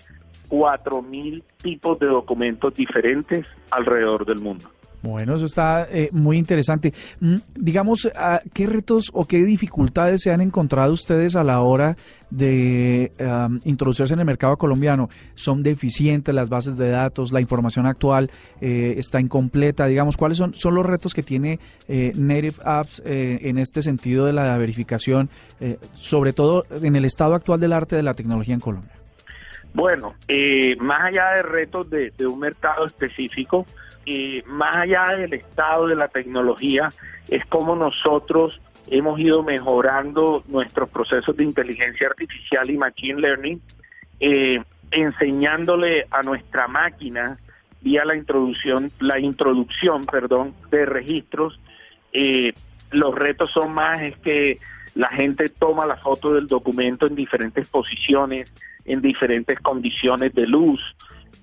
4.000 0.49 1.43
tipos 1.61 1.99
de 1.99 2.07
documentos 2.07 2.75
diferentes 2.75 3.45
alrededor 3.71 4.25
del 4.25 4.39
mundo. 4.39 4.69
Bueno, 5.03 5.33
eso 5.33 5.45
está 5.45 5.87
eh, 5.89 6.09
muy 6.11 6.37
interesante. 6.37 6.93
Mm, 7.19 7.37
digamos, 7.55 8.07
ah, 8.15 8.39
¿qué 8.53 8.67
retos 8.67 9.09
o 9.13 9.25
qué 9.25 9.43
dificultades 9.43 10.21
se 10.21 10.31
han 10.31 10.41
encontrado 10.41 10.93
ustedes 10.93 11.35
a 11.35 11.43
la 11.43 11.61
hora 11.61 11.97
de 12.29 13.11
introducirse 13.65 14.13
en 14.13 14.19
el 14.19 14.25
mercado 14.25 14.57
colombiano? 14.57 15.09
¿Son 15.33 15.63
deficientes 15.63 16.35
las 16.35 16.49
bases 16.49 16.77
de 16.77 16.91
datos? 16.91 17.31
¿La 17.31 17.41
información 17.41 17.87
actual 17.87 18.29
eh, 18.61 18.93
está 18.97 19.19
incompleta? 19.19 19.87
Digamos, 19.87 20.17
¿cuáles 20.17 20.37
son, 20.37 20.53
son 20.53 20.75
los 20.75 20.85
retos 20.85 21.15
que 21.15 21.23
tiene 21.23 21.59
eh, 21.87 22.11
Native 22.15 22.57
Apps 22.63 23.01
en 23.03 23.57
este 23.57 23.81
sentido 23.81 24.25
de 24.25 24.33
la 24.33 24.57
verificación, 24.57 25.29
sobre 25.93 26.33
todo 26.33 26.63
en 26.81 26.95
el 26.95 27.05
estado 27.05 27.33
actual 27.33 27.59
del 27.59 27.73
arte 27.73 27.95
de 27.95 28.03
la 28.03 28.13
tecnología 28.13 28.53
en 28.53 28.59
Colombia? 28.59 28.91
Bueno, 29.73 30.13
más 30.79 31.05
allá 31.05 31.31
de 31.35 31.41
retos 31.43 31.89
de 31.89 32.27
un 32.27 32.39
mercado 32.39 32.85
específico, 32.85 33.65
y 34.05 34.41
más 34.47 34.75
allá 34.77 35.15
del 35.17 35.33
estado 35.33 35.87
de 35.87 35.95
la 35.95 36.07
tecnología, 36.07 36.91
es 37.27 37.45
como 37.45 37.75
nosotros 37.75 38.59
hemos 38.87 39.19
ido 39.19 39.43
mejorando 39.43 40.43
nuestros 40.47 40.89
procesos 40.89 41.35
de 41.37 41.43
inteligencia 41.43 42.07
artificial 42.07 42.69
y 42.69 42.77
machine 42.77 43.21
learning, 43.21 43.61
eh, 44.19 44.61
enseñándole 44.91 46.07
a 46.11 46.23
nuestra 46.23 46.67
máquina 46.67 47.37
vía 47.81 48.05
la 48.05 48.15
introducción, 48.15 48.91
la 48.99 49.19
introducción, 49.19 50.05
perdón, 50.05 50.53
de 50.69 50.85
registros. 50.85 51.59
Eh, 52.13 52.53
los 52.91 53.15
retos 53.15 53.51
son 53.51 53.73
más 53.73 54.01
es 54.01 54.17
que 54.17 54.57
la 54.95 55.07
gente 55.09 55.49
toma 55.49 55.85
la 55.85 55.95
foto 55.97 56.33
del 56.33 56.47
documento 56.47 57.07
en 57.07 57.15
diferentes 57.15 57.67
posiciones, 57.69 58.51
en 58.85 59.01
diferentes 59.01 59.59
condiciones 59.59 60.33
de 60.33 60.47
luz, 60.47 60.81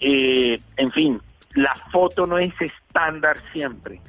eh, 0.00 0.60
en 0.76 0.92
fin, 0.92 1.20
la 1.62 1.74
foto 1.90 2.26
no 2.26 2.38
es 2.38 2.52
estándar 2.60 3.38
siempre. 3.52 4.00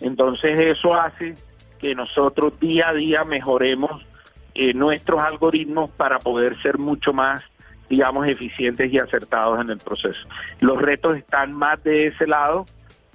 Entonces 0.00 0.58
eso 0.58 0.94
hace 0.94 1.34
que 1.78 1.94
nosotros 1.94 2.58
día 2.58 2.88
a 2.88 2.94
día 2.94 3.24
mejoremos 3.24 4.06
eh, 4.54 4.72
nuestros 4.72 5.20
algoritmos 5.20 5.90
para 5.90 6.18
poder 6.18 6.60
ser 6.62 6.78
mucho 6.78 7.12
más, 7.12 7.42
digamos, 7.88 8.26
eficientes 8.26 8.92
y 8.92 8.98
acertados 8.98 9.60
en 9.60 9.70
el 9.70 9.78
proceso. 9.78 10.26
Los 10.60 10.80
retos 10.80 11.18
están 11.18 11.52
más 11.52 11.82
de 11.84 12.06
ese 12.06 12.26
lado 12.26 12.66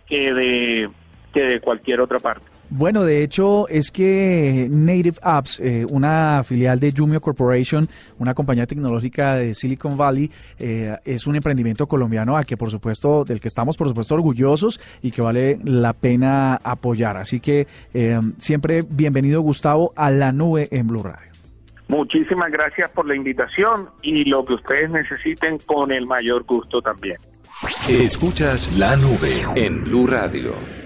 que 0.06 0.34
de, 0.34 0.90
que 1.34 1.42
de 1.42 1.60
cualquier 1.60 2.02
otra 2.02 2.20
parte. 2.20 2.46
Bueno, 2.72 3.04
de 3.04 3.24
hecho 3.24 3.68
es 3.68 3.90
que 3.90 4.68
Native 4.70 5.18
Apps, 5.24 5.60
eh, 5.60 5.86
una 5.90 6.44
filial 6.44 6.80
de 6.80 6.94
Jumio 6.96 7.20
Corporation, 7.20 7.90
una 8.20 8.36
compañía 8.36 8.68
tecnológica 8.68 9.36
de 9.36 9.56
Silicon 9.56 9.98
Valley, 9.98 10.30
eh, 10.60 10.96
es 11.04 11.26
un 11.26 11.36
emprendimiento 11.36 11.88
colombiano 11.88 12.38
al 12.38 12.46
que 12.46 12.58
por 12.58 12.70
supuesto, 12.70 13.26
del 13.26 13.42
que 13.42 13.48
estamos 13.48 13.76
por 13.76 13.88
supuesto 13.88 14.14
orgullosos 14.14 14.80
y 15.02 15.10
que 15.10 15.22
vale 15.24 15.58
la 15.64 15.94
pena 15.94 16.60
apoyar. 16.64 17.18
Así 17.18 17.40
que 17.40 17.66
eh, 17.94 18.20
siempre 18.38 18.84
bienvenido 18.88 19.42
Gustavo 19.42 19.92
a 19.96 20.12
la 20.12 20.32
nube 20.32 20.68
en 20.72 20.88
Blue 20.88 21.02
Radio. 21.02 21.32
Muchísimas 21.88 22.52
gracias 22.52 22.92
por 22.92 23.08
la 23.08 23.16
invitación 23.16 23.90
y 24.04 24.26
lo 24.26 24.46
que 24.46 24.54
ustedes 24.54 24.92
necesiten 24.92 25.58
con 25.66 25.92
el 25.92 26.06
mayor 26.06 26.44
gusto 26.44 26.84
también. 26.84 27.18
Escuchas 27.90 28.78
la 28.78 28.96
nube 28.96 29.44
en 29.56 29.84
Blue 29.84 30.06
Radio. 30.06 30.79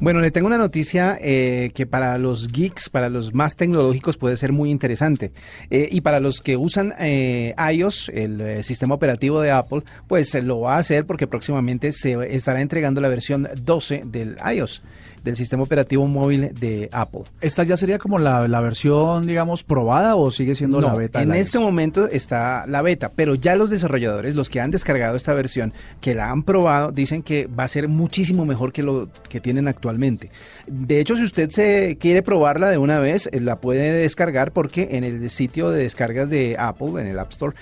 Bueno, 0.00 0.20
le 0.20 0.30
tengo 0.30 0.46
una 0.46 0.58
noticia 0.58 1.16
eh, 1.20 1.70
que 1.74 1.86
para 1.86 2.18
los 2.18 2.48
geeks, 2.48 2.90
para 2.90 3.08
los 3.08 3.32
más 3.34 3.56
tecnológicos 3.56 4.16
puede 4.16 4.36
ser 4.36 4.52
muy 4.52 4.70
interesante. 4.70 5.32
Eh, 5.70 5.88
y 5.90 6.02
para 6.02 6.20
los 6.20 6.40
que 6.40 6.56
usan 6.56 6.94
eh, 6.98 7.54
iOS, 7.72 8.10
el 8.10 8.62
sistema 8.62 8.94
operativo 8.94 9.40
de 9.40 9.50
Apple, 9.50 9.82
pues 10.06 10.34
lo 10.42 10.60
va 10.60 10.76
a 10.76 10.78
hacer 10.78 11.06
porque 11.06 11.26
próximamente 11.26 11.92
se 11.92 12.34
estará 12.34 12.60
entregando 12.60 13.00
la 13.00 13.08
versión 13.08 13.48
12 13.56 14.02
del 14.06 14.36
iOS 14.54 14.82
del 15.26 15.36
sistema 15.36 15.64
operativo 15.64 16.06
móvil 16.06 16.54
de 16.54 16.88
Apple. 16.92 17.22
¿Esta 17.40 17.64
ya 17.64 17.76
sería 17.76 17.98
como 17.98 18.20
la, 18.20 18.60
versión, 18.60 19.26
digamos, 19.26 19.64
probada 19.64 20.14
o 20.14 20.30
sigue 20.30 20.54
siendo 20.54 20.80
la 20.80 20.94
beta? 20.94 21.20
En 21.20 21.34
este 21.34 21.58
momento 21.58 22.06
está 22.06 22.64
la 22.68 22.80
beta, 22.80 23.10
pero 23.14 23.34
ya 23.34 23.56
los 23.56 23.68
desarrolladores, 23.68 24.36
los 24.36 24.48
que 24.48 24.60
han 24.60 24.70
descargado 24.70 25.16
esta 25.16 25.34
versión, 25.34 25.72
que 26.00 26.14
la 26.14 26.30
han 26.30 26.44
probado, 26.44 26.92
dicen 26.92 27.24
que 27.24 27.48
va 27.48 27.64
a 27.64 27.68
ser 27.68 27.88
muchísimo 27.88 28.46
mejor 28.46 28.72
que 28.72 28.84
lo 28.84 29.08
que 29.28 29.40
tienen 29.40 29.66
actualmente. 29.66 30.30
De 30.68 31.00
hecho, 31.00 31.16
si 31.16 31.24
usted 31.24 31.50
se 31.50 31.98
quiere 31.98 32.22
probarla 32.22 32.70
de 32.70 32.78
una 32.78 33.00
vez, 33.00 33.28
eh, 33.32 33.40
la 33.40 33.60
puede 33.60 33.92
descargar 33.92 34.52
porque 34.52 34.90
en 34.92 35.02
el 35.02 35.28
sitio 35.28 35.70
de 35.70 35.82
descargas 35.82 36.30
de 36.30 36.54
Apple, 36.56 37.00
en 37.00 37.08
el 37.08 37.18
App 37.18 37.32
Store, 37.32 37.56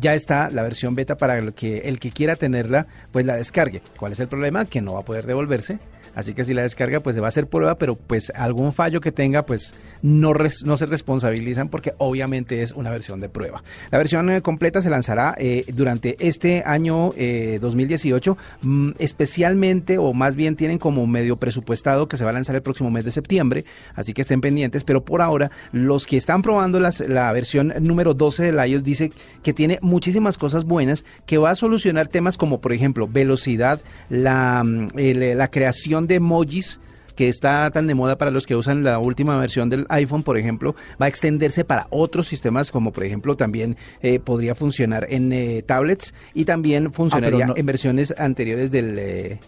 ya 0.00 0.14
está 0.14 0.50
la 0.50 0.62
versión 0.62 0.94
beta 0.94 1.18
para 1.18 1.52
que 1.52 1.80
el 1.80 2.00
que 2.00 2.12
quiera 2.12 2.36
tenerla, 2.36 2.86
pues 3.12 3.26
la 3.26 3.36
descargue. 3.36 3.82
¿Cuál 3.98 4.12
es 4.12 4.20
el 4.20 4.28
problema? 4.28 4.64
Que 4.64 4.80
no 4.80 4.94
va 4.94 5.00
a 5.00 5.04
poder 5.04 5.26
devolverse 5.26 5.78
Así 6.14 6.34
que 6.34 6.44
si 6.44 6.54
la 6.54 6.62
descarga, 6.62 7.00
pues 7.00 7.16
se 7.16 7.20
va 7.20 7.28
a 7.28 7.30
hacer 7.30 7.48
prueba, 7.48 7.76
pero 7.78 7.96
pues 7.96 8.30
algún 8.34 8.72
fallo 8.72 9.00
que 9.00 9.12
tenga, 9.12 9.46
pues 9.46 9.74
no, 10.02 10.32
se 10.76 10.86
responsabilizan 10.86 11.68
porque 11.68 11.94
obviamente 11.98 12.62
es 12.62 12.72
una 12.72 12.90
versión 12.90 13.20
de 13.20 13.28
prueba. 13.28 13.62
La 13.90 13.98
versión 13.98 14.30
eh, 14.30 14.42
completa 14.42 14.80
se 14.80 14.90
lanzará 14.90 15.34
eh, 15.38 15.64
durante 15.72 16.16
este 16.26 16.62
año 16.64 17.12
2018, 17.60 18.36
mm, 18.62 18.90
especialmente 18.98 19.98
o 19.98 20.12
más 20.12 20.36
bien 20.36 20.56
tienen 20.56 20.78
como 20.78 21.06
medio 21.06 21.36
presupuestado 21.36 22.08
que 22.08 22.16
se 22.16 22.24
va 22.24 22.30
a 22.30 22.34
lanzar 22.34 22.54
el 22.56 22.62
próximo 22.62 22.90
mes 22.90 23.04
de 23.04 23.10
septiembre, 23.10 23.64
así 23.94 24.12
que 24.12 24.22
estén 24.22 24.40
pendientes, 24.40 24.84
pero 24.84 25.04
por 25.04 25.22
ahora 25.22 25.50
los 25.72 26.06
que 26.06 26.16
están 26.16 26.42
probando 26.42 26.80
la 26.80 27.32
versión 27.32 27.72
número 27.80 28.14
12 28.14 28.52
de 28.52 28.68
iOS 28.68 28.84
dice 28.84 29.12
que 29.42 29.52
tiene 29.52 29.78
muchísimas 29.82 30.38
cosas 30.38 30.64
buenas 30.64 31.04
que 31.26 31.38
va 31.38 31.50
a 31.50 31.54
solucionar 31.54 32.08
temas 32.08 32.36
como 32.36 32.60
por 32.60 32.72
ejemplo 32.72 33.08
velocidad, 33.08 33.80
la, 34.08 34.62
mm, 34.64 34.88
la 34.94 35.50
creación 35.50 36.03
de 36.06 36.16
emojis, 36.16 36.80
que 37.16 37.28
está 37.28 37.70
tan 37.70 37.86
de 37.86 37.94
moda 37.94 38.18
para 38.18 38.30
los 38.30 38.46
que 38.46 38.56
usan 38.56 38.82
la 38.82 38.98
última 38.98 39.38
versión 39.38 39.70
del 39.70 39.86
iPhone, 39.88 40.22
por 40.22 40.36
ejemplo, 40.36 40.74
va 41.00 41.06
a 41.06 41.08
extenderse 41.08 41.64
para 41.64 41.86
otros 41.90 42.26
sistemas, 42.26 42.70
como 42.70 42.92
por 42.92 43.04
ejemplo 43.04 43.36
también 43.36 43.76
eh, 44.02 44.18
podría 44.18 44.54
funcionar 44.54 45.06
en 45.10 45.32
eh, 45.32 45.62
tablets 45.62 46.14
y 46.34 46.44
también 46.44 46.92
funcionaría 46.92 47.46
ah, 47.50 47.54
en 47.56 47.66
versiones 47.66 48.14
anteriores 48.18 48.70
del, 48.70 48.98
eh, 48.98 49.38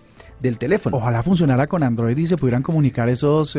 del 0.40 0.59
teléfono. 0.59 0.97
Ojalá 0.97 1.23
funcionara 1.23 1.66
con 1.66 1.83
Android 1.83 2.16
y 2.16 2.27
se 2.27 2.37
pudieran 2.37 2.62
comunicar 2.62 3.09
esos 3.09 3.57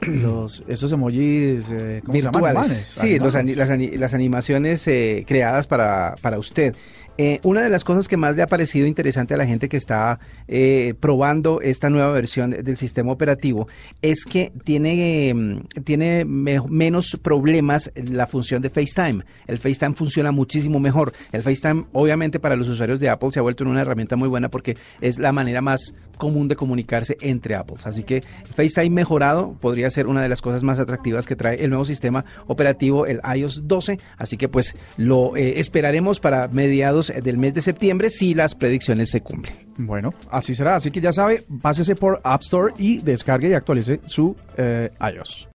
los, 0.06 0.64
esos 0.68 0.92
emojis 0.92 1.70
eh, 1.70 2.02
virtuales. 2.06 2.68
Sí, 2.68 3.18
las, 3.18 3.34
las, 3.34 4.14
animaciones 4.14 4.86
eh, 4.86 5.24
creadas 5.26 5.66
para, 5.66 6.16
para 6.20 6.38
usted. 6.38 6.74
Eh, 7.20 7.40
una 7.42 7.62
de 7.62 7.68
las 7.68 7.82
cosas 7.82 8.06
que 8.06 8.16
más 8.16 8.36
le 8.36 8.42
ha 8.42 8.46
parecido 8.46 8.86
interesante 8.86 9.34
a 9.34 9.36
la 9.36 9.44
gente 9.44 9.68
que 9.68 9.76
está 9.76 10.20
eh, 10.46 10.94
probando 11.00 11.60
esta 11.60 11.90
nueva 11.90 12.12
versión 12.12 12.50
del 12.50 12.76
sistema 12.76 13.10
operativo 13.10 13.66
es 14.02 14.24
que 14.24 14.52
tiene, 14.62 15.34
mm, 15.34 15.82
tiene 15.82 16.24
menos 16.24 17.18
problemas 17.20 17.90
la 17.96 18.28
función 18.28 18.62
de 18.62 18.70
FaceTime. 18.70 19.24
El 19.48 19.58
FaceTime 19.58 19.94
funciona 19.94 20.30
muchísimo 20.30 20.78
mejor. 20.78 21.12
El 21.32 21.42
FaceTime, 21.42 21.86
obviamente, 21.92 22.38
para 22.38 22.54
los 22.54 22.68
usuarios 22.68 23.00
de 23.00 23.08
Apple 23.08 23.32
se 23.32 23.40
ha 23.40 23.42
vuelto 23.42 23.64
una 23.64 23.80
herramienta 23.80 24.14
muy 24.14 24.28
buena 24.28 24.48
porque 24.48 24.76
es 25.00 25.18
la 25.18 25.32
manera 25.32 25.60
más 25.60 25.96
común 26.18 26.48
de 26.48 26.56
comunicarse 26.56 27.16
entre 27.20 27.54
Apples. 27.54 27.86
Así 27.86 28.02
que 28.02 28.22
FaceTime 28.54 28.90
mejorado 28.90 29.56
podría 29.60 29.88
ser 29.88 30.06
una 30.06 30.20
de 30.20 30.28
las 30.28 30.42
cosas 30.42 30.62
más 30.62 30.78
atractivas 30.78 31.26
que 31.26 31.36
trae 31.36 31.64
el 31.64 31.70
nuevo 31.70 31.84
sistema 31.84 32.24
operativo, 32.46 33.06
el 33.06 33.20
iOS 33.34 33.66
12. 33.66 33.98
Así 34.18 34.36
que 34.36 34.48
pues 34.48 34.76
lo 34.96 35.36
eh, 35.36 35.58
esperaremos 35.60 36.20
para 36.20 36.48
mediados 36.48 37.07
del 37.08 37.38
mes 37.38 37.54
de 37.54 37.60
septiembre 37.60 38.10
si 38.10 38.34
las 38.34 38.54
predicciones 38.54 39.10
se 39.10 39.20
cumplen. 39.20 39.54
Bueno, 39.76 40.12
así 40.30 40.54
será. 40.54 40.74
Así 40.76 40.90
que 40.90 41.00
ya 41.00 41.12
sabe, 41.12 41.44
pásese 41.60 41.96
por 41.96 42.20
App 42.24 42.42
Store 42.42 42.74
y 42.78 42.98
descargue 42.98 43.48
y 43.50 43.54
actualice 43.54 44.00
su 44.04 44.36
eh, 44.56 44.90
iOS. 45.14 45.48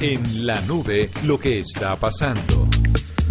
En 0.00 0.46
la 0.46 0.60
nube, 0.62 1.10
lo 1.24 1.38
que 1.38 1.60
está 1.60 1.96
pasando. 1.96 2.68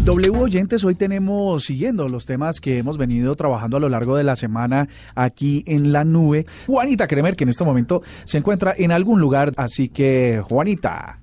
W 0.04 0.30
oyentes, 0.40 0.84
hoy 0.86 0.96
tenemos 0.96 1.66
siguiendo 1.66 2.08
los 2.08 2.26
temas 2.26 2.60
que 2.60 2.78
hemos 2.78 2.98
venido 2.98 3.36
trabajando 3.36 3.78
a 3.78 3.80
lo 3.80 3.90
largo 3.90 4.16
de 4.16 4.24
la 4.24 4.36
semana 4.36 4.88
aquí 5.14 5.64
en 5.68 5.92
la 5.92 6.06
nube. 6.06 6.46
Juanita 6.68 7.06
Kremer, 7.06 7.36
que 7.36 7.44
en 7.44 7.50
este 7.50 7.64
momento 7.64 8.02
se 8.24 8.38
encuentra 8.38 8.74
en 8.78 8.92
algún 8.92 9.20
lugar, 9.20 9.52
así 9.58 9.90
que 9.90 10.42
Juanita. 10.44 11.20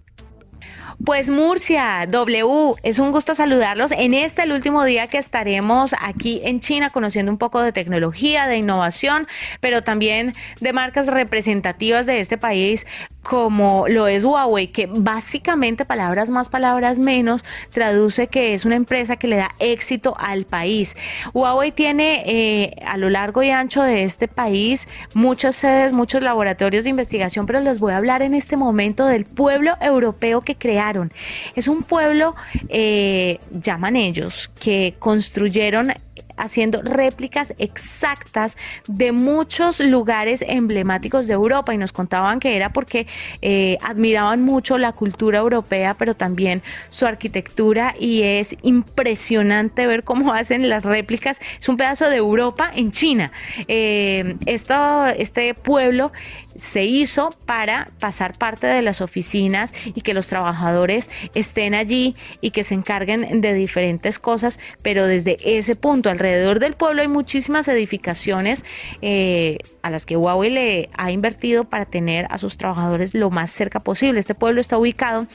Pues 1.05 1.29
Murcia, 1.29 2.07
W, 2.09 2.75
es 2.83 2.99
un 2.99 3.13
gusto 3.13 3.35
saludarlos 3.35 3.93
en 3.93 4.15
este 4.15 4.43
el 4.43 4.53
último 4.53 4.83
día 4.83 5.07
que 5.09 5.19
estaremos 5.19 5.95
aquí 6.01 6.41
en 6.43 6.61
China 6.61 6.91
conociendo 6.91 7.31
un 7.31 7.39
poco 7.39 7.61
de 7.61 7.71
tecnología, 7.71 8.47
de 8.47 8.57
innovación, 8.57 9.29
pero 9.61 9.83
también 9.83 10.35
de 10.61 10.73
marcas 10.73 11.09
representativas 11.09 12.07
de 12.07 12.21
este 12.21 12.39
país 12.39 12.87
como 13.29 13.89
lo 13.89 14.07
es 14.07 14.25
Huawei, 14.25 14.69
que 14.69 14.87
básicamente 14.87 15.85
palabras 15.85 16.31
más, 16.31 16.49
palabras 16.49 16.99
menos, 16.99 17.45
traduce 17.73 18.29
que 18.29 18.55
es 18.55 18.65
una 18.65 18.77
empresa 18.77 19.17
que 19.17 19.27
le 19.27 19.37
da 19.37 19.51
éxito 19.59 20.15
al 20.17 20.45
país. 20.45 20.97
Huawei 21.35 21.73
tiene 21.73 22.23
eh, 22.27 22.77
a 22.87 22.97
lo 22.97 23.11
largo 23.11 23.43
y 23.43 23.51
ancho 23.51 23.83
de 23.83 24.05
este 24.05 24.29
país 24.29 24.87
muchas 25.12 25.57
sedes, 25.57 25.93
muchos 25.93 26.23
laboratorios 26.23 26.85
de 26.85 26.91
investigación, 26.91 27.47
pero 27.47 27.59
les 27.59 27.81
voy 27.81 27.93
a 27.93 27.97
hablar 27.97 28.23
en 28.23 28.33
este 28.33 28.57
momento 28.57 29.07
del 29.07 29.25
pueblo 29.25 29.75
europeo 29.81 30.43
que 30.43 30.55
crearon. 30.55 31.12
Es 31.57 31.67
un 31.67 31.83
pueblo, 31.83 32.37
eh, 32.69 33.41
llaman 33.51 33.97
ellos, 33.97 34.51
que 34.61 34.95
construyeron 35.01 35.93
haciendo 36.37 36.83
réplicas 36.83 37.55
exactas 37.59 38.57
de 38.87 39.12
muchos 39.12 39.81
lugares 39.81 40.44
emblemáticos 40.46 41.27
de 41.27 41.35
Europa 41.35 41.75
y 41.75 41.79
nos 41.79 41.92
contaban 41.92 42.40
que 42.40 42.57
era 42.57 42.70
porque 42.70 43.07
eh, 43.42 43.79
admiraban 43.83 44.42
mucho 44.42 44.79
la 44.79 44.92
cultura 44.92 45.38
europea, 45.38 45.94
pero 45.94 46.14
también 46.14 46.62
su 46.90 47.07
arquitectura 47.07 47.94
y 47.99 48.22
es 48.22 48.57
impresionante 48.62 49.87
ver 49.87 50.05
cómo 50.05 50.33
hacen 50.33 50.68
las 50.68 50.85
réplicas. 50.85 51.40
Es 51.61 51.68
un 51.68 51.77
pedazo 51.77 52.09
de 52.11 52.16
Europa 52.16 52.70
en 52.75 52.92
China. 52.92 53.33
Eh, 53.68 54.37
esto, 54.46 55.07
este 55.07 55.55
pueblo 55.55 56.12
se 56.59 56.85
hizo 56.85 57.35
para 57.47 57.90
pasar 58.01 58.38
parte 58.38 58.66
de 58.66 58.83
las 58.83 59.01
oficinas 59.01 59.73
y 59.85 60.01
que 60.01 60.14
los 60.14 60.29
trabajadores 60.29 61.11
estén 61.35 61.75
allí 61.75 62.16
y 62.40 62.51
que 62.51 62.64
se 62.64 62.75
encarguen 62.75 63.40
de 63.40 63.55
diferentes 63.55 64.19
cosas, 64.19 64.59
pero 64.83 65.07
desde 65.07 65.38
ese 65.45 65.77
punto 65.77 66.11
alrededor 66.11 66.61
del 66.61 66.75
pueblo 66.75 67.03
hay 67.03 67.09
muchísimas 67.09 67.69
edificaciones 67.69 68.64
eh, 69.03 69.59
a 69.83 69.90
las 69.90 70.07
que 70.07 70.16
Huawei 70.16 70.51
le 70.51 70.90
ha 70.97 71.11
invertido 71.11 71.64
para 71.64 71.85
tener 71.85 72.27
a 72.31 72.38
sus 72.38 72.57
trabajadores 72.57 73.14
lo 73.14 73.31
más 73.31 73.51
cerca 73.51 73.81
posible. 73.81 74.21
Este 74.21 74.35
pueblo 74.35 74.61
está 74.61 74.79
ubicado 74.79 75.27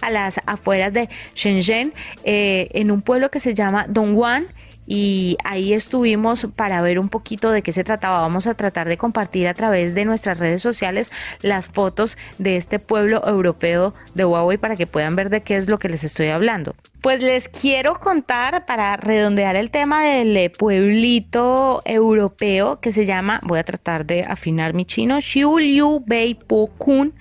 a 0.00 0.10
las 0.10 0.40
afueras 0.46 0.92
de 0.92 1.08
Shenzhen, 1.34 1.92
eh, 2.24 2.68
en 2.72 2.90
un 2.90 3.02
pueblo 3.02 3.30
que 3.30 3.40
se 3.40 3.54
llama 3.54 3.86
Dongguan 3.88 4.46
y 4.88 5.36
ahí 5.44 5.74
estuvimos 5.74 6.46
para 6.56 6.80
ver 6.80 6.98
un 6.98 7.10
poquito 7.10 7.50
de 7.50 7.62
qué 7.62 7.72
se 7.72 7.84
trataba. 7.84 8.22
Vamos 8.22 8.46
a 8.46 8.54
tratar 8.54 8.88
de 8.88 8.96
compartir 8.96 9.46
a 9.46 9.54
través 9.54 9.94
de 9.94 10.06
nuestras 10.06 10.38
redes 10.38 10.62
sociales 10.62 11.10
las 11.42 11.68
fotos 11.68 12.16
de 12.38 12.56
este 12.56 12.78
pueblo 12.78 13.22
europeo 13.28 13.92
de 14.14 14.24
Huawei 14.24 14.56
para 14.56 14.76
que 14.76 14.86
puedan 14.86 15.14
ver 15.14 15.28
de 15.28 15.42
qué 15.42 15.56
es 15.56 15.68
lo 15.68 15.78
que 15.78 15.90
les 15.90 16.04
estoy 16.04 16.28
hablando. 16.28 16.74
Pues 17.00 17.22
les 17.22 17.48
quiero 17.48 18.00
contar 18.00 18.66
para 18.66 18.96
redondear 18.96 19.54
el 19.54 19.70
tema 19.70 20.04
del 20.04 20.36
eh, 20.36 20.50
pueblito 20.50 21.80
europeo 21.84 22.80
que 22.80 22.90
se 22.90 23.06
llama, 23.06 23.40
voy 23.44 23.60
a 23.60 23.62
tratar 23.62 24.04
de 24.04 24.24
afinar 24.24 24.74
mi 24.74 24.84
chino, 24.84 25.20
Xiu 25.20 26.02
Bei 26.04 26.36
Kun, 26.76 27.14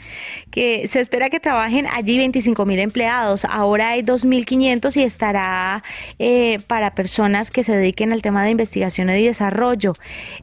que 0.50 0.88
se 0.88 1.00
espera 1.00 1.30
que 1.30 1.40
trabajen 1.40 1.86
allí 1.86 2.18
25 2.18 2.66
mil 2.66 2.80
empleados. 2.80 3.46
Ahora 3.46 3.90
hay 3.90 4.02
2.500 4.02 4.98
y 4.98 5.04
estará 5.04 5.84
eh, 6.18 6.58
para 6.66 6.96
personas 6.96 7.52
que 7.52 7.64
se 7.64 7.76
dediquen 7.76 8.14
al 8.14 8.24
tema 8.24 8.44
de 8.44 8.50
investigación 8.50 9.12
y 9.12 9.26
desarrollo. 9.26 9.94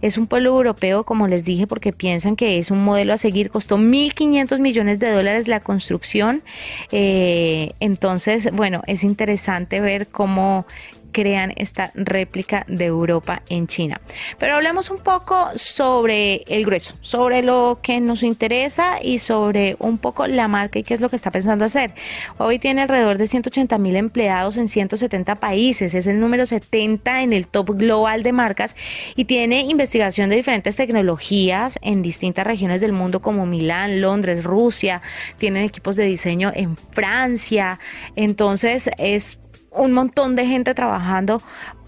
Es 0.01 0.16
un 0.16 0.29
pueblo 0.29 0.51
europeo, 0.51 1.03
como 1.03 1.27
les 1.27 1.44
dije, 1.44 1.66
porque 1.66 1.92
piensan 1.92 2.37
que 2.37 2.59
es 2.59 2.70
un 2.70 2.85
modelo 2.85 3.12
a 3.12 3.18
seguir. 3.18 3.51
Costó 3.51 3.79
1.500 3.79 4.61
millones 4.61 5.01
de 5.01 5.11
dólares 5.11 5.49
la 5.49 5.59
construcción. 5.59 6.44
Eh, 6.92 7.73
entonces, 7.81 8.53
bueno, 8.53 8.83
es 8.87 9.03
interesante 9.03 9.23
interesante 9.24 9.80
ver 9.80 10.08
cómo 10.08 10.66
crean 11.14 11.55
esta 11.57 11.92
réplica 11.94 12.66
de 12.68 12.87
Europa 12.87 13.40
en 13.48 13.68
China. 13.68 14.00
Pero 14.38 14.57
hablemos 14.57 14.90
un 14.90 14.98
poco 14.98 15.48
sobre 15.55 16.42
el 16.48 16.66
grueso, 16.66 16.94
sobre 17.00 17.42
lo 17.42 17.79
que 17.81 18.00
nos 18.00 18.22
interesa 18.22 19.00
y 19.00 19.20
sobre 19.20 19.77
un 19.79 19.96
poco 19.96 20.27
la 20.27 20.48
marca 20.48 20.79
y 20.79 20.83
qué 20.83 20.92
es 20.92 21.00
lo 21.00 21.09
que 21.09 21.16
está 21.16 21.31
pensando 21.31 21.64
hacer. 21.64 21.94
Hoy 22.37 22.59
tiene 22.59 22.83
alrededor 22.83 23.16
de 23.16 23.29
180 23.29 23.79
mil 23.79 23.96
empleados 23.96 24.57
en 24.57 24.68
170 24.68 25.37
países, 25.37 25.94
es 25.94 26.07
el 26.07 26.18
número 26.18 26.44
70 26.44 27.22
en 27.22 27.33
el 27.33 27.46
top 27.46 27.70
global 27.70 28.22
de 28.22 28.33
marcas 28.33 28.77
y 29.14 29.24
tiene 29.24 29.62
investigación 29.62 30.31
de 30.31 30.37
diferentes 30.37 30.77
tecnologías 30.77 31.79
en 31.81 32.03
distintas 32.03 32.44
regiones 32.44 32.81
del 32.81 32.92
mundo 32.92 33.22
como 33.22 33.46
Milán, 33.46 34.00
Londres, 34.00 34.42
Rusia, 34.42 35.00
tienen 35.38 35.62
equipos 35.62 35.94
de 35.94 36.05
diseño 36.05 36.50
en 36.53 36.77
Francia, 36.77 37.79
entonces 38.16 38.90
es 38.98 39.38
un 39.74 39.92
montón 39.92 40.37
de 40.37 40.46
gente 40.46 40.74
trabajando 40.74 41.42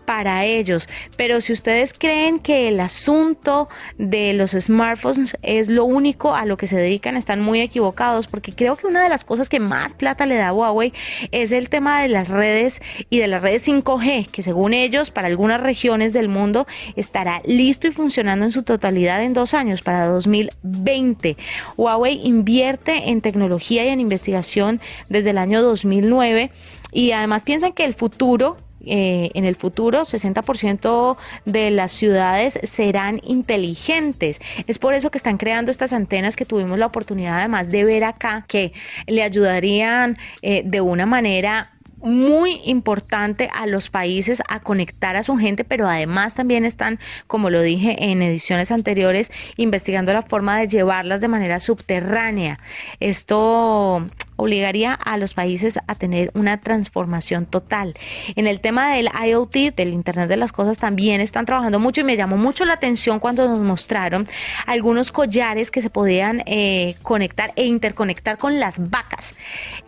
para 0.06 0.44
ellos. 0.44 0.88
Pero 1.16 1.40
si 1.40 1.52
ustedes 1.52 1.92
creen 1.92 2.38
que 2.38 2.68
el 2.68 2.80
asunto 2.80 3.68
de 3.98 4.32
los 4.32 4.52
smartphones 4.52 5.36
es 5.42 5.68
lo 5.68 5.84
único 5.84 6.34
a 6.34 6.46
lo 6.46 6.56
que 6.56 6.66
se 6.66 6.76
dedican, 6.76 7.16
están 7.16 7.42
muy 7.42 7.60
equivocados, 7.60 8.26
porque 8.28 8.52
creo 8.52 8.76
que 8.76 8.86
una 8.86 9.02
de 9.02 9.08
las 9.08 9.24
cosas 9.24 9.48
que 9.48 9.60
más 9.60 9.92
plata 9.92 10.24
le 10.24 10.36
da 10.36 10.48
a 10.48 10.52
Huawei 10.52 10.92
es 11.32 11.52
el 11.52 11.68
tema 11.68 12.00
de 12.00 12.08
las 12.08 12.28
redes 12.28 12.80
y 13.10 13.18
de 13.18 13.26
las 13.26 13.42
redes 13.42 13.68
5G, 13.68 14.28
que 14.30 14.42
según 14.42 14.72
ellos, 14.72 15.10
para 15.10 15.28
algunas 15.28 15.60
regiones 15.60 16.12
del 16.12 16.28
mundo, 16.28 16.66
estará 16.94 17.42
listo 17.44 17.88
y 17.88 17.92
funcionando 17.92 18.46
en 18.46 18.52
su 18.52 18.62
totalidad 18.62 19.22
en 19.22 19.34
dos 19.34 19.52
años, 19.54 19.82
para 19.82 20.06
2020. 20.06 21.36
Huawei 21.76 22.20
invierte 22.22 23.10
en 23.10 23.20
tecnología 23.20 23.84
y 23.84 23.88
en 23.88 24.00
investigación 24.00 24.80
desde 25.08 25.30
el 25.30 25.38
año 25.38 25.62
2009 25.62 26.50
y 26.92 27.12
además 27.12 27.42
piensan 27.42 27.72
que 27.72 27.84
el 27.84 27.94
futuro 27.94 28.56
eh, 28.86 29.30
en 29.34 29.44
el 29.44 29.56
futuro 29.56 30.02
60% 30.02 31.16
de 31.44 31.70
las 31.70 31.92
ciudades 31.92 32.58
serán 32.62 33.20
inteligentes. 33.24 34.40
Es 34.66 34.78
por 34.78 34.94
eso 34.94 35.10
que 35.10 35.18
están 35.18 35.36
creando 35.36 35.70
estas 35.70 35.92
antenas 35.92 36.36
que 36.36 36.44
tuvimos 36.46 36.78
la 36.78 36.86
oportunidad 36.86 37.38
además 37.38 37.70
de 37.70 37.84
ver 37.84 38.04
acá, 38.04 38.44
que 38.48 38.72
le 39.06 39.22
ayudarían 39.22 40.16
eh, 40.42 40.62
de 40.64 40.80
una 40.80 41.06
manera 41.06 41.75
muy 41.98 42.60
importante 42.64 43.48
a 43.52 43.66
los 43.66 43.90
países 43.90 44.42
a 44.48 44.60
conectar 44.60 45.16
a 45.16 45.22
su 45.22 45.36
gente, 45.36 45.64
pero 45.64 45.88
además 45.88 46.34
también 46.34 46.64
están, 46.64 46.98
como 47.26 47.50
lo 47.50 47.62
dije 47.62 47.96
en 48.10 48.22
ediciones 48.22 48.70
anteriores, 48.70 49.30
investigando 49.56 50.12
la 50.12 50.22
forma 50.22 50.58
de 50.58 50.68
llevarlas 50.68 51.20
de 51.20 51.28
manera 51.28 51.60
subterránea. 51.60 52.58
Esto 53.00 54.06
obligaría 54.36 54.92
a 54.92 55.16
los 55.16 55.34
países 55.34 55.78
a 55.86 55.94
tener 55.94 56.30
una 56.34 56.60
transformación 56.60 57.46
total. 57.46 57.94
En 58.36 58.46
el 58.46 58.60
tema 58.60 58.92
del 58.92 59.08
IoT, 59.08 59.74
del 59.74 59.88
Internet 59.88 60.28
de 60.28 60.36
las 60.36 60.52
Cosas, 60.52 60.78
también 60.78 61.20
están 61.20 61.46
trabajando 61.46 61.80
mucho 61.80 62.02
y 62.02 62.04
me 62.04 62.16
llamó 62.16 62.36
mucho 62.36 62.64
la 62.64 62.74
atención 62.74 63.18
cuando 63.18 63.48
nos 63.48 63.60
mostraron 63.60 64.28
algunos 64.66 65.10
collares 65.10 65.70
que 65.70 65.82
se 65.82 65.90
podían 65.90 66.42
eh, 66.46 66.94
conectar 67.02 67.52
e 67.56 67.64
interconectar 67.64 68.38
con 68.38 68.60
las 68.60 68.90
vacas. 68.90 69.34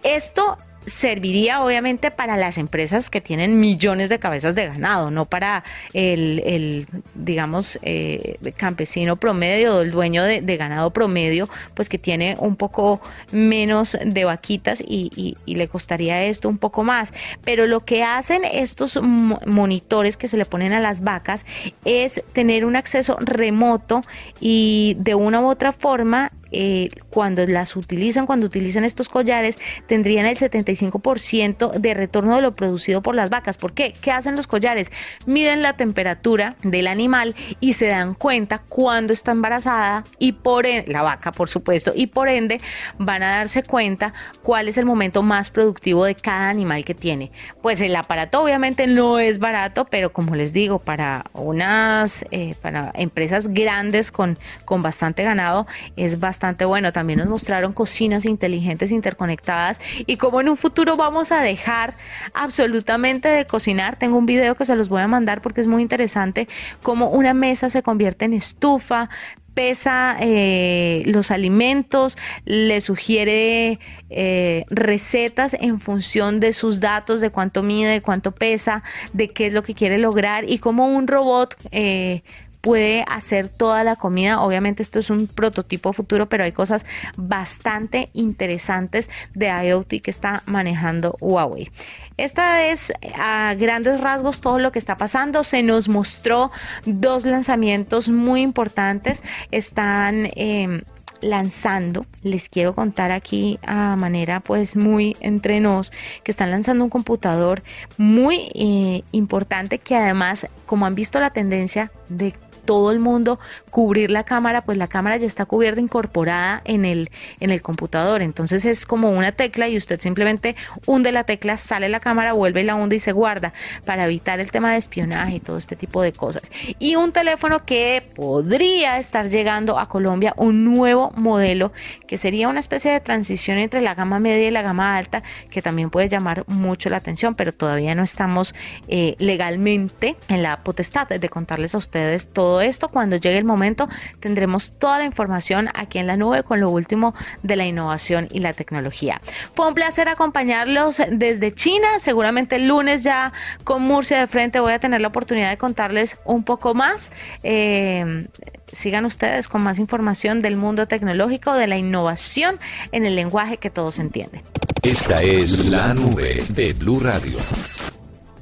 Esto 0.02 0.56
serviría 0.88 1.62
obviamente 1.62 2.10
para 2.10 2.36
las 2.36 2.58
empresas 2.58 3.10
que 3.10 3.20
tienen 3.20 3.60
millones 3.60 4.08
de 4.08 4.18
cabezas 4.18 4.54
de 4.54 4.66
ganado, 4.66 5.10
no 5.10 5.26
para 5.26 5.64
el, 5.92 6.86
digamos, 7.14 7.78
eh, 7.82 8.38
campesino 8.56 9.16
promedio 9.16 9.76
o 9.76 9.80
el 9.82 9.90
dueño 9.90 10.24
de, 10.24 10.56
ganado 10.56 10.90
promedio, 10.90 11.48
pues 11.74 11.88
que 11.88 11.98
tiene 11.98 12.36
un 12.38 12.56
poco 12.56 13.00
menos 13.30 13.96
de 14.04 14.24
vaquitas 14.24 14.80
y, 14.80 15.36
le 15.46 15.68
costaría 15.68 16.24
esto 16.24 16.48
un 16.48 16.58
poco 16.58 16.84
más. 16.84 17.12
Pero 17.44 17.66
lo 17.66 17.80
que 17.80 18.02
hacen 18.04 18.44
estos 18.44 18.98
monitores 19.02 20.16
que 20.16 20.28
se 20.28 20.36
le 20.36 20.44
ponen 20.44 20.72
a 20.72 20.80
las 20.80 21.02
vacas 21.02 21.46
es 21.84 22.22
tener 22.32 22.64
un 22.64 22.76
acceso 22.76 23.16
remoto 23.20 24.02
y 24.40 24.96
de 24.98 25.14
una 25.14 25.40
u 25.40 25.46
otra 25.46 25.72
forma 25.72 26.32
eh, 26.50 26.90
cuando 27.10 27.46
las 27.46 27.76
utilizan, 27.76 28.26
cuando 28.26 28.46
utilizan 28.46 28.84
estos 28.84 29.08
collares, 29.08 29.58
tendrían 29.86 30.26
el 30.26 30.36
75% 30.36 31.72
de 31.72 31.94
retorno 31.94 32.36
de 32.36 32.42
lo 32.42 32.54
producido 32.54 33.02
por 33.02 33.14
las 33.14 33.30
vacas. 33.30 33.56
¿Por 33.56 33.72
qué? 33.72 33.92
¿Qué 34.00 34.10
hacen 34.10 34.36
los 34.36 34.46
collares? 34.46 34.90
Miden 35.26 35.62
la 35.62 35.74
temperatura 35.74 36.56
del 36.62 36.86
animal 36.86 37.34
y 37.60 37.74
se 37.74 37.86
dan 37.86 38.14
cuenta 38.14 38.62
cuando 38.68 39.12
está 39.12 39.32
embarazada 39.32 40.04
y 40.18 40.32
por 40.32 40.66
ende, 40.66 40.90
la 40.90 41.02
vaca, 41.02 41.32
por 41.32 41.48
supuesto, 41.48 41.92
y 41.94 42.06
por 42.06 42.28
ende 42.28 42.60
van 42.98 43.22
a 43.22 43.30
darse 43.38 43.62
cuenta 43.62 44.14
cuál 44.42 44.68
es 44.68 44.78
el 44.78 44.86
momento 44.86 45.22
más 45.22 45.50
productivo 45.50 46.04
de 46.04 46.14
cada 46.14 46.48
animal 46.48 46.84
que 46.84 46.94
tiene. 46.94 47.30
Pues 47.62 47.80
el 47.80 47.94
aparato 47.94 48.42
obviamente 48.42 48.86
no 48.86 49.18
es 49.18 49.38
barato, 49.38 49.84
pero 49.84 50.12
como 50.12 50.34
les 50.34 50.52
digo, 50.52 50.78
para 50.78 51.24
unas, 51.34 52.24
eh, 52.30 52.54
para 52.62 52.92
empresas 52.94 53.48
grandes 53.48 54.10
con, 54.10 54.38
con 54.64 54.82
bastante 54.82 55.22
ganado 55.22 55.66
es 55.96 56.18
bastante 56.18 56.37
bastante 56.38 56.64
bueno. 56.64 56.92
También 56.92 57.18
nos 57.18 57.28
mostraron 57.28 57.72
cocinas 57.72 58.24
inteligentes 58.24 58.92
interconectadas 58.92 59.80
y 60.06 60.18
como 60.18 60.40
en 60.40 60.48
un 60.48 60.56
futuro 60.56 60.96
vamos 60.96 61.32
a 61.32 61.42
dejar 61.42 61.94
absolutamente 62.32 63.26
de 63.26 63.44
cocinar. 63.44 63.96
Tengo 63.96 64.16
un 64.16 64.26
video 64.26 64.54
que 64.54 64.64
se 64.64 64.76
los 64.76 64.88
voy 64.88 65.02
a 65.02 65.08
mandar 65.08 65.42
porque 65.42 65.60
es 65.60 65.66
muy 65.66 65.82
interesante 65.82 66.46
cómo 66.80 67.10
una 67.10 67.34
mesa 67.34 67.70
se 67.70 67.82
convierte 67.82 68.26
en 68.26 68.34
estufa, 68.34 69.10
pesa 69.54 70.16
eh, 70.20 71.02
los 71.06 71.32
alimentos, 71.32 72.16
le 72.44 72.80
sugiere 72.80 73.80
eh, 74.08 74.64
recetas 74.70 75.56
en 75.58 75.80
función 75.80 76.38
de 76.38 76.52
sus 76.52 76.78
datos, 76.78 77.20
de 77.20 77.30
cuánto 77.30 77.64
mide, 77.64 77.90
de 77.90 78.00
cuánto 78.00 78.30
pesa, 78.30 78.84
de 79.12 79.30
qué 79.30 79.48
es 79.48 79.52
lo 79.52 79.64
que 79.64 79.74
quiere 79.74 79.98
lograr 79.98 80.48
y 80.48 80.58
cómo 80.58 80.86
un 80.86 81.08
robot 81.08 81.56
eh, 81.72 82.22
puede 82.60 83.04
hacer 83.08 83.48
toda 83.48 83.84
la 83.84 83.96
comida. 83.96 84.40
Obviamente 84.40 84.82
esto 84.82 84.98
es 84.98 85.10
un 85.10 85.26
prototipo 85.26 85.92
futuro, 85.92 86.28
pero 86.28 86.44
hay 86.44 86.52
cosas 86.52 86.84
bastante 87.16 88.10
interesantes 88.12 89.10
de 89.34 89.48
IoT 89.48 90.02
que 90.02 90.10
está 90.10 90.42
manejando 90.46 91.16
Huawei. 91.20 91.70
Esta 92.16 92.64
es 92.64 92.92
a 93.16 93.54
grandes 93.54 94.00
rasgos 94.00 94.40
todo 94.40 94.58
lo 94.58 94.72
que 94.72 94.80
está 94.80 94.96
pasando. 94.96 95.44
Se 95.44 95.62
nos 95.62 95.88
mostró 95.88 96.50
dos 96.84 97.24
lanzamientos 97.24 98.08
muy 98.08 98.42
importantes. 98.42 99.22
Están 99.52 100.28
em, 100.34 100.82
lanzando, 101.20 102.06
les 102.22 102.48
quiero 102.48 102.74
contar 102.74 103.12
aquí 103.12 103.58
a 103.62 103.96
manera 103.96 104.40
pues 104.40 104.76
muy 104.76 105.16
entre 105.20 105.60
nos, 105.60 105.92
que 106.22 106.30
están 106.30 106.50
lanzando 106.50 106.84
un 106.84 106.90
computador 106.90 107.62
muy 107.96 108.50
eh, 108.54 109.02
importante 109.12 109.78
que 109.78 109.96
además, 109.96 110.46
como 110.66 110.86
han 110.86 110.94
visto 110.94 111.20
la 111.20 111.30
tendencia 111.30 111.90
de 112.08 112.34
todo 112.68 112.90
el 112.90 112.98
mundo 112.98 113.40
cubrir 113.70 114.10
la 114.10 114.24
cámara, 114.24 114.60
pues 114.60 114.76
la 114.76 114.88
cámara 114.88 115.16
ya 115.16 115.26
está 115.26 115.46
cubierta, 115.46 115.80
incorporada 115.80 116.60
en 116.66 116.84
el, 116.84 117.10
en 117.40 117.48
el 117.48 117.62
computador. 117.62 118.20
Entonces 118.20 118.66
es 118.66 118.84
como 118.84 119.10
una 119.10 119.32
tecla 119.32 119.68
y 119.68 119.78
usted 119.78 119.98
simplemente 119.98 120.54
hunde 120.84 121.10
la 121.10 121.24
tecla, 121.24 121.56
sale 121.56 121.88
la 121.88 121.98
cámara, 121.98 122.34
vuelve 122.34 122.64
la 122.64 122.74
hunde 122.74 122.96
y 122.96 122.98
se 122.98 123.12
guarda 123.12 123.54
para 123.86 124.04
evitar 124.04 124.38
el 124.38 124.50
tema 124.50 124.72
de 124.72 124.76
espionaje 124.76 125.36
y 125.36 125.40
todo 125.40 125.56
este 125.56 125.76
tipo 125.76 126.02
de 126.02 126.12
cosas. 126.12 126.42
Y 126.78 126.96
un 126.96 127.10
teléfono 127.12 127.64
que 127.64 128.02
podría 128.14 128.98
estar 128.98 129.30
llegando 129.30 129.78
a 129.78 129.88
Colombia, 129.88 130.34
un 130.36 130.66
nuevo 130.66 131.10
modelo 131.16 131.72
que 132.06 132.18
sería 132.18 132.48
una 132.50 132.60
especie 132.60 132.90
de 132.90 133.00
transición 133.00 133.56
entre 133.56 133.80
la 133.80 133.94
gama 133.94 134.20
media 134.20 134.46
y 134.46 134.50
la 134.50 134.60
gama 134.60 134.94
alta, 134.98 135.22
que 135.50 135.62
también 135.62 135.88
puede 135.88 136.10
llamar 136.10 136.44
mucho 136.48 136.90
la 136.90 136.98
atención, 136.98 137.34
pero 137.34 137.54
todavía 137.54 137.94
no 137.94 138.02
estamos 138.02 138.54
eh, 138.88 139.16
legalmente 139.18 140.16
en 140.28 140.42
la 140.42 140.62
potestad 140.62 141.08
de 141.08 141.28
contarles 141.30 141.74
a 141.74 141.78
ustedes 141.78 142.28
todo 142.28 142.57
esto. 142.60 142.88
Cuando 142.88 143.16
llegue 143.16 143.38
el 143.38 143.44
momento 143.44 143.88
tendremos 144.20 144.72
toda 144.78 144.98
la 144.98 145.04
información 145.04 145.68
aquí 145.74 145.98
en 145.98 146.06
la 146.06 146.16
nube 146.16 146.42
con 146.42 146.60
lo 146.60 146.70
último 146.70 147.14
de 147.42 147.56
la 147.56 147.66
innovación 147.66 148.28
y 148.30 148.40
la 148.40 148.52
tecnología. 148.52 149.20
Fue 149.54 149.68
un 149.68 149.74
placer 149.74 150.08
acompañarlos 150.08 151.00
desde 151.10 151.52
China. 151.52 151.98
Seguramente 151.98 152.56
el 152.56 152.68
lunes 152.68 153.02
ya 153.02 153.32
con 153.64 153.82
Murcia 153.82 154.20
de 154.20 154.26
frente 154.26 154.60
voy 154.60 154.72
a 154.72 154.78
tener 154.78 155.00
la 155.00 155.08
oportunidad 155.08 155.50
de 155.50 155.58
contarles 155.58 156.16
un 156.24 156.44
poco 156.44 156.74
más. 156.74 157.12
Eh, 157.42 158.26
sigan 158.72 159.04
ustedes 159.04 159.48
con 159.48 159.62
más 159.62 159.78
información 159.78 160.40
del 160.40 160.56
mundo 160.56 160.86
tecnológico, 160.86 161.54
de 161.54 161.66
la 161.66 161.76
innovación 161.76 162.58
en 162.92 163.06
el 163.06 163.14
lenguaje 163.16 163.56
que 163.58 163.70
todos 163.70 163.98
entienden. 163.98 164.42
Esta 164.82 165.22
es 165.22 165.66
la 165.66 165.94
nube 165.94 166.44
de 166.48 166.72
Blue 166.72 167.00
Radio. 167.00 167.38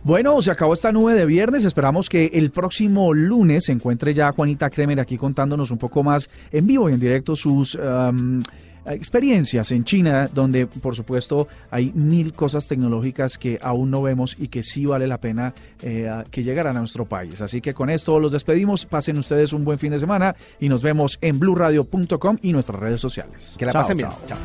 Bueno, 0.06 0.40
se 0.40 0.52
acabó 0.52 0.72
esta 0.72 0.92
nube 0.92 1.14
de 1.14 1.26
viernes. 1.26 1.64
Esperamos 1.64 2.08
que 2.08 2.26
el 2.26 2.52
próximo 2.52 3.12
lunes 3.12 3.64
se 3.64 3.72
encuentre 3.72 4.14
ya 4.14 4.30
Juanita 4.30 4.70
Kremer 4.70 5.00
aquí 5.00 5.16
contándonos 5.16 5.72
un 5.72 5.78
poco 5.78 6.04
más 6.04 6.30
en 6.52 6.64
vivo 6.64 6.88
y 6.88 6.92
en 6.92 7.00
directo 7.00 7.34
sus 7.34 7.76
experiencias 8.86 9.72
en 9.72 9.82
China, 9.82 10.30
donde 10.32 10.68
por 10.68 10.94
supuesto 10.94 11.48
hay 11.72 11.90
mil 11.92 12.34
cosas 12.34 12.68
tecnológicas 12.68 13.36
que 13.36 13.58
aún 13.60 13.90
no 13.90 14.00
vemos 14.00 14.36
y 14.38 14.46
que 14.46 14.62
sí 14.62 14.86
vale 14.86 15.08
la 15.08 15.18
pena 15.18 15.52
eh, 15.82 16.08
que 16.30 16.44
llegaran 16.44 16.76
a 16.76 16.78
nuestro 16.78 17.04
país. 17.06 17.42
Así 17.42 17.60
que 17.60 17.74
con 17.74 17.90
esto 17.90 18.20
los 18.20 18.30
despedimos. 18.30 18.86
Pasen 18.86 19.18
ustedes 19.18 19.52
un 19.52 19.64
buen 19.64 19.80
fin 19.80 19.90
de 19.90 19.98
semana 19.98 20.36
y 20.60 20.68
nos 20.68 20.82
vemos 20.82 21.18
en 21.20 21.40
blurradio.com 21.40 22.38
y 22.42 22.52
nuestras 22.52 22.78
redes 22.78 23.00
sociales. 23.00 23.56
Que 23.58 23.66
la 23.66 23.72
pasen 23.72 23.96
bien. 23.96 24.10
Chao. 24.28 24.38